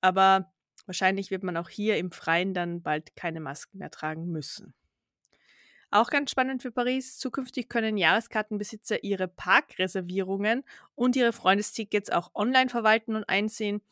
Aber 0.00 0.52
wahrscheinlich 0.86 1.30
wird 1.30 1.44
man 1.44 1.56
auch 1.56 1.68
hier 1.68 1.98
im 1.98 2.10
Freien 2.10 2.52
dann 2.52 2.82
bald 2.82 3.14
keine 3.14 3.40
Masken 3.40 3.78
mehr 3.78 3.90
tragen 3.90 4.26
müssen. 4.26 4.74
Auch 5.92 6.08
ganz 6.08 6.30
spannend 6.30 6.62
für 6.62 6.72
Paris. 6.72 7.18
Zukünftig 7.18 7.68
können 7.68 7.98
Jahreskartenbesitzer 7.98 9.04
ihre 9.04 9.28
Parkreservierungen 9.28 10.64
und 10.94 11.14
ihre 11.16 11.34
Freundestickets 11.34 12.10
auch 12.10 12.30
online 12.34 12.70
verwalten 12.70 13.14
und 13.14 13.28
einsehen. 13.28 13.82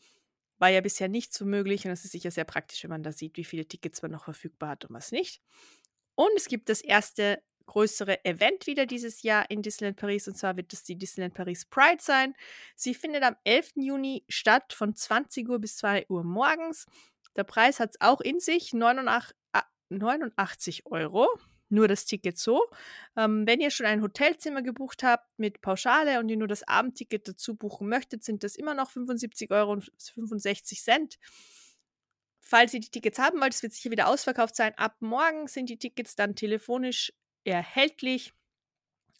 War 0.61 0.69
ja 0.69 0.81
bisher 0.81 1.07
nicht 1.07 1.33
so 1.33 1.43
möglich 1.43 1.85
und 1.85 1.91
es 1.91 2.05
ist 2.05 2.11
sicher 2.11 2.29
sehr 2.29 2.45
praktisch, 2.45 2.83
wenn 2.83 2.91
man 2.91 3.01
da 3.01 3.11
sieht, 3.11 3.35
wie 3.35 3.43
viele 3.43 3.65
Tickets 3.65 4.03
man 4.03 4.11
noch 4.11 4.25
verfügbar 4.25 4.69
hat 4.69 4.85
und 4.85 4.93
was 4.93 5.11
nicht. 5.11 5.41
Und 6.13 6.29
es 6.37 6.47
gibt 6.47 6.69
das 6.69 6.81
erste 6.81 7.41
größere 7.65 8.23
Event 8.25 8.67
wieder 8.67 8.85
dieses 8.85 9.23
Jahr 9.23 9.49
in 9.49 9.63
Disneyland 9.63 9.97
Paris 9.97 10.27
und 10.27 10.37
zwar 10.37 10.57
wird 10.57 10.71
es 10.71 10.83
die 10.83 10.97
Disneyland 10.97 11.33
Paris 11.33 11.65
Pride 11.65 11.97
sein. 11.99 12.35
Sie 12.75 12.93
findet 12.93 13.23
am 13.23 13.35
11. 13.43 13.71
Juni 13.77 14.23
statt 14.29 14.71
von 14.73 14.93
20 14.93 15.49
Uhr 15.49 15.57
bis 15.57 15.77
2 15.77 16.05
Uhr 16.09 16.23
morgens. 16.23 16.85
Der 17.35 17.43
Preis 17.43 17.79
hat 17.79 17.89
es 17.91 18.01
auch 18.01 18.21
in 18.21 18.39
sich, 18.39 18.71
89, 18.71 19.35
89 19.89 20.85
Euro 20.85 21.27
nur 21.71 21.87
das 21.87 22.05
Ticket 22.05 22.37
so. 22.37 22.65
Ähm, 23.15 23.47
wenn 23.47 23.61
ihr 23.61 23.71
schon 23.71 23.85
ein 23.85 24.01
Hotelzimmer 24.01 24.61
gebucht 24.61 25.03
habt 25.03 25.27
mit 25.37 25.61
Pauschale 25.61 26.19
und 26.19 26.29
ihr 26.29 26.37
nur 26.37 26.47
das 26.47 26.67
Abendticket 26.67 27.27
dazu 27.27 27.55
buchen 27.55 27.87
möchtet, 27.87 28.23
sind 28.23 28.43
das 28.43 28.55
immer 28.55 28.73
noch 28.73 28.91
75 28.91 29.51
Euro 29.51 29.73
und 29.73 29.91
65 29.97 30.81
Cent. 30.81 31.19
Falls 32.39 32.73
ihr 32.73 32.81
die 32.81 32.89
Tickets 32.89 33.17
haben 33.17 33.39
wollt, 33.39 33.53
es 33.53 33.63
wird 33.63 33.73
sicher 33.73 33.91
wieder 33.91 34.07
ausverkauft 34.07 34.55
sein. 34.55 34.73
Ab 34.77 34.97
morgen 34.99 35.47
sind 35.47 35.69
die 35.69 35.77
Tickets 35.77 36.15
dann 36.15 36.35
telefonisch 36.35 37.13
erhältlich. 37.43 38.33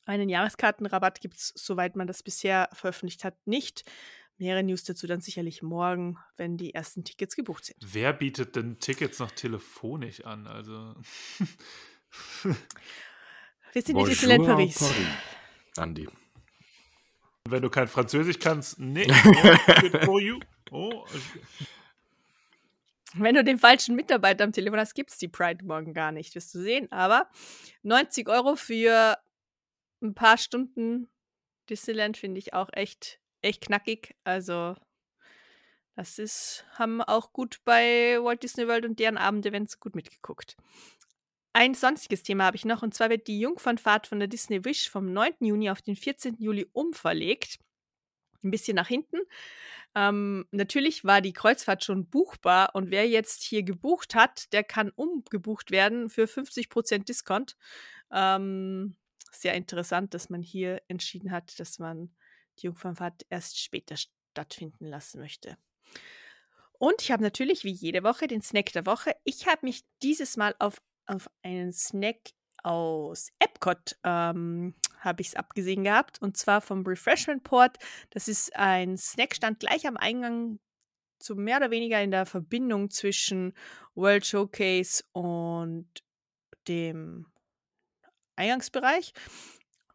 Einen 0.05 0.29
Jahreskartenrabatt 0.29 1.21
gibt 1.21 1.37
es, 1.37 1.53
soweit 1.55 1.95
man 1.95 2.07
das 2.07 2.23
bisher 2.23 2.69
veröffentlicht 2.73 3.23
hat, 3.23 3.35
nicht. 3.45 3.89
Mehrere 4.37 4.63
News 4.63 4.83
dazu 4.83 5.05
dann 5.05 5.21
sicherlich 5.21 5.61
morgen, 5.61 6.17
wenn 6.35 6.57
die 6.57 6.73
ersten 6.73 7.03
Tickets 7.03 7.35
gebucht 7.35 7.65
sind. 7.65 7.77
Wer 7.81 8.11
bietet 8.11 8.55
denn 8.55 8.79
Tickets 8.79 9.19
noch 9.19 9.31
telefonisch 9.31 10.25
an? 10.25 10.47
Also. 10.47 10.95
Wir 12.43 13.81
sind 13.81 13.97
in 13.97 14.05
Disneyland 14.05 14.45
Paris. 14.45 14.79
Paris. 14.79 15.07
Andi. 15.77 16.09
Wenn 17.47 17.61
du 17.61 17.69
kein 17.69 17.87
Französisch 17.87 18.39
kannst, 18.39 18.79
nee. 18.79 19.11
for 20.05 20.19
you. 20.19 20.39
Oh, 20.71 21.05
Wenn 23.13 23.35
du 23.35 23.43
den 23.43 23.57
falschen 23.57 23.95
Mitarbeiter 23.95 24.43
am 24.43 24.53
Telefon 24.53 24.79
hast, 24.79 24.93
gibt 24.93 25.11
es 25.11 25.17
die 25.17 25.27
Pride 25.27 25.65
morgen 25.65 25.93
gar 25.93 26.11
nicht, 26.11 26.33
wirst 26.35 26.53
du 26.55 26.61
sehen. 26.61 26.89
Aber 26.91 27.29
90 27.83 28.29
Euro 28.29 28.55
für 28.55 29.17
ein 30.01 30.13
paar 30.13 30.37
Stunden 30.37 31.09
Disneyland 31.69 32.17
finde 32.17 32.39
ich 32.39 32.53
auch 32.53 32.69
echt, 32.73 33.19
echt 33.41 33.61
knackig. 33.61 34.15
Also, 34.23 34.75
das 35.95 36.19
ist, 36.19 36.65
haben 36.73 37.01
auch 37.01 37.33
gut 37.33 37.59
bei 37.65 38.17
Walt 38.21 38.43
Disney 38.43 38.67
World 38.67 38.85
und 38.85 38.99
deren 38.99 39.17
Abendevents 39.17 39.79
gut 39.79 39.95
mitgeguckt. 39.95 40.57
Ein 41.53 41.73
sonstiges 41.73 42.23
Thema 42.23 42.45
habe 42.45 42.55
ich 42.55 42.65
noch, 42.65 42.81
und 42.81 42.93
zwar 42.93 43.09
wird 43.09 43.27
die 43.27 43.39
Jungfernfahrt 43.39 44.07
von 44.07 44.19
der 44.19 44.27
Disney 44.27 44.63
Wish 44.63 44.89
vom 44.89 45.11
9. 45.11 45.33
Juni 45.41 45.69
auf 45.69 45.81
den 45.81 45.95
14. 45.95 46.37
Juli 46.39 46.67
umverlegt. 46.71 47.59
Ein 48.43 48.51
bisschen 48.51 48.75
nach 48.75 48.87
hinten. 48.87 49.17
Ähm, 49.93 50.47
natürlich 50.51 51.03
war 51.03 51.19
die 51.21 51.33
Kreuzfahrt 51.33 51.83
schon 51.83 52.09
buchbar 52.09 52.73
und 52.73 52.89
wer 52.89 53.07
jetzt 53.07 53.43
hier 53.43 53.63
gebucht 53.63 54.15
hat, 54.15 54.51
der 54.53 54.63
kann 54.63 54.89
umgebucht 54.89 55.71
werden 55.71 56.09
für 56.09 56.23
50% 56.23 57.03
Discount. 57.03 57.57
Ähm, 58.11 58.95
sehr 59.31 59.53
interessant, 59.53 60.13
dass 60.13 60.29
man 60.29 60.41
hier 60.41 60.81
entschieden 60.87 61.31
hat, 61.31 61.59
dass 61.59 61.77
man 61.79 62.15
die 62.59 62.67
Jungfernfahrt 62.67 63.25
erst 63.29 63.59
später 63.59 63.95
stattfinden 63.97 64.85
lassen 64.85 65.19
möchte. 65.19 65.57
Und 66.77 67.01
ich 67.01 67.11
habe 67.11 67.21
natürlich 67.21 67.63
wie 67.63 67.71
jede 67.71 68.03
Woche 68.03 68.27
den 68.27 68.41
Snack 68.41 68.71
der 68.71 68.85
Woche. 68.85 69.15
Ich 69.23 69.45
habe 69.47 69.65
mich 69.65 69.83
dieses 70.01 70.35
Mal 70.37 70.55
auf, 70.57 70.81
auf 71.05 71.29
einen 71.43 71.73
Snack 71.73 72.31
aus 72.63 73.29
Epcot 73.39 73.97
ähm, 74.03 74.75
habe 74.99 75.21
ich 75.21 75.29
es 75.29 75.35
abgesehen 75.35 75.83
gehabt 75.83 76.21
und 76.21 76.37
zwar 76.37 76.61
vom 76.61 76.85
Refreshment 76.85 77.43
Port. 77.43 77.77
Das 78.11 78.27
ist 78.27 78.55
ein 78.55 78.97
Snackstand 78.97 79.59
gleich 79.59 79.87
am 79.87 79.97
Eingang 79.97 80.59
so 81.23 81.35
mehr 81.35 81.57
oder 81.57 81.71
weniger 81.71 82.01
in 82.01 82.11
der 82.11 82.25
Verbindung 82.25 82.89
zwischen 82.89 83.53
World 83.95 84.25
Showcase 84.25 85.03
und 85.11 85.87
dem 86.67 87.27
Eingangsbereich. 88.35 89.13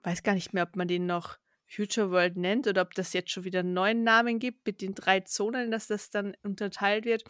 Weiß 0.03 0.23
gar 0.23 0.35
nicht 0.35 0.53
mehr, 0.53 0.65
ob 0.65 0.77
man 0.77 0.89
den 0.89 1.07
noch 1.07 1.39
Future 1.69 2.11
World 2.11 2.37
nennt 2.37 2.67
oder 2.67 2.83
ob 2.83 2.95
das 2.95 3.13
jetzt 3.13 3.31
schon 3.31 3.45
wieder 3.45 3.61
einen 3.61 3.73
neuen 3.73 4.05
Namen 4.05 4.39
gibt 4.39 4.67
mit 4.67 4.81
den 4.81 4.95
drei 4.95 5.21
Zonen, 5.21 5.71
dass 5.71 5.89
das 5.89 6.11
dann 6.11 6.37
unterteilt 6.43 7.05
wird. 7.05 7.25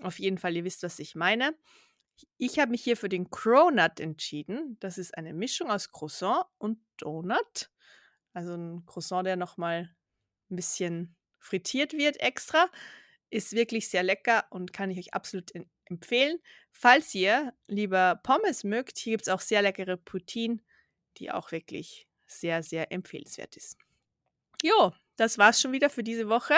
Auf 0.00 0.18
jeden 0.18 0.38
Fall, 0.38 0.56
ihr 0.56 0.64
wisst, 0.64 0.82
was 0.84 0.98
ich 0.98 1.14
meine. 1.14 1.54
Ich 2.38 2.58
habe 2.58 2.70
mich 2.70 2.82
hier 2.82 2.96
für 2.96 3.08
den 3.08 3.30
Cronut 3.30 4.00
entschieden. 4.00 4.76
Das 4.80 4.98
ist 4.98 5.16
eine 5.16 5.32
Mischung 5.32 5.70
aus 5.70 5.90
Croissant 5.90 6.44
und 6.58 6.78
Donut. 6.98 7.70
Also 8.32 8.54
ein 8.54 8.84
Croissant, 8.86 9.26
der 9.26 9.36
nochmal 9.36 9.94
ein 10.50 10.56
bisschen 10.56 11.16
frittiert 11.38 11.92
wird 11.92 12.20
extra. 12.20 12.68
Ist 13.30 13.52
wirklich 13.52 13.88
sehr 13.88 14.02
lecker 14.02 14.44
und 14.50 14.72
kann 14.72 14.90
ich 14.90 14.98
euch 14.98 15.14
absolut 15.14 15.52
empfehlen. 15.84 16.38
Falls 16.70 17.14
ihr 17.14 17.54
lieber 17.66 18.20
Pommes 18.22 18.64
mögt, 18.64 18.98
hier 18.98 19.14
gibt 19.14 19.22
es 19.22 19.32
auch 19.32 19.40
sehr 19.40 19.62
leckere 19.62 19.96
Poutine, 19.96 20.60
die 21.18 21.30
auch 21.30 21.52
wirklich 21.52 22.08
sehr, 22.26 22.62
sehr 22.62 22.92
empfehlenswert 22.92 23.56
ist. 23.56 23.78
Jo, 24.62 24.92
das 25.16 25.38
war's 25.38 25.60
schon 25.60 25.72
wieder 25.72 25.90
für 25.90 26.02
diese 26.02 26.28
Woche. 26.28 26.54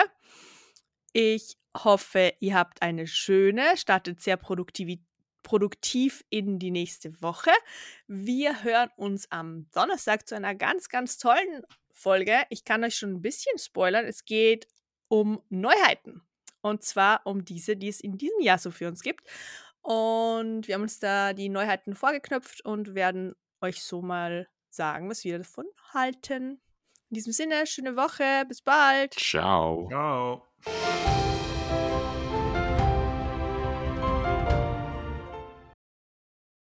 Ich 1.11 1.57
hoffe, 1.75 2.33
ihr 2.39 2.55
habt 2.55 2.81
eine 2.81 3.07
schöne, 3.07 3.77
startet 3.77 4.21
sehr 4.21 4.37
produktiv, 4.37 4.99
produktiv 5.45 6.25
in 6.29 6.59
die 6.59 6.71
nächste 6.71 7.21
Woche. 7.21 7.51
Wir 8.07 8.63
hören 8.63 8.89
uns 8.97 9.31
am 9.31 9.69
Donnerstag 9.71 10.27
zu 10.27 10.35
einer 10.35 10.55
ganz, 10.55 10.89
ganz 10.89 11.17
tollen 11.17 11.63
Folge. 11.93 12.43
Ich 12.49 12.65
kann 12.65 12.83
euch 12.83 12.95
schon 12.95 13.11
ein 13.11 13.21
bisschen 13.21 13.57
spoilern. 13.57 14.05
Es 14.05 14.25
geht 14.25 14.67
um 15.07 15.41
Neuheiten. 15.49 16.21
Und 16.61 16.83
zwar 16.83 17.21
um 17.25 17.45
diese, 17.45 17.77
die 17.77 17.87
es 17.87 18.01
in 18.01 18.17
diesem 18.17 18.41
Jahr 18.41 18.57
so 18.57 18.71
für 18.71 18.87
uns 18.87 19.03
gibt. 19.03 19.23
Und 19.81 20.67
wir 20.67 20.73
haben 20.73 20.81
uns 20.81 20.99
da 20.99 21.33
die 21.33 21.47
Neuheiten 21.47 21.95
vorgeknöpft 21.95 22.65
und 22.65 22.95
werden 22.95 23.35
euch 23.61 23.83
so 23.83 24.01
mal 24.01 24.47
sagen, 24.71 25.09
was 25.09 25.23
wir 25.23 25.37
davon 25.37 25.65
halten. 25.93 26.59
In 27.11 27.13
diesem 27.13 27.33
Sinne, 27.33 27.67
schöne 27.67 27.95
Woche, 27.95 28.45
bis 28.47 28.63
bald. 28.63 29.13
Ciao. 29.13 29.87
Ciao. 29.89 30.47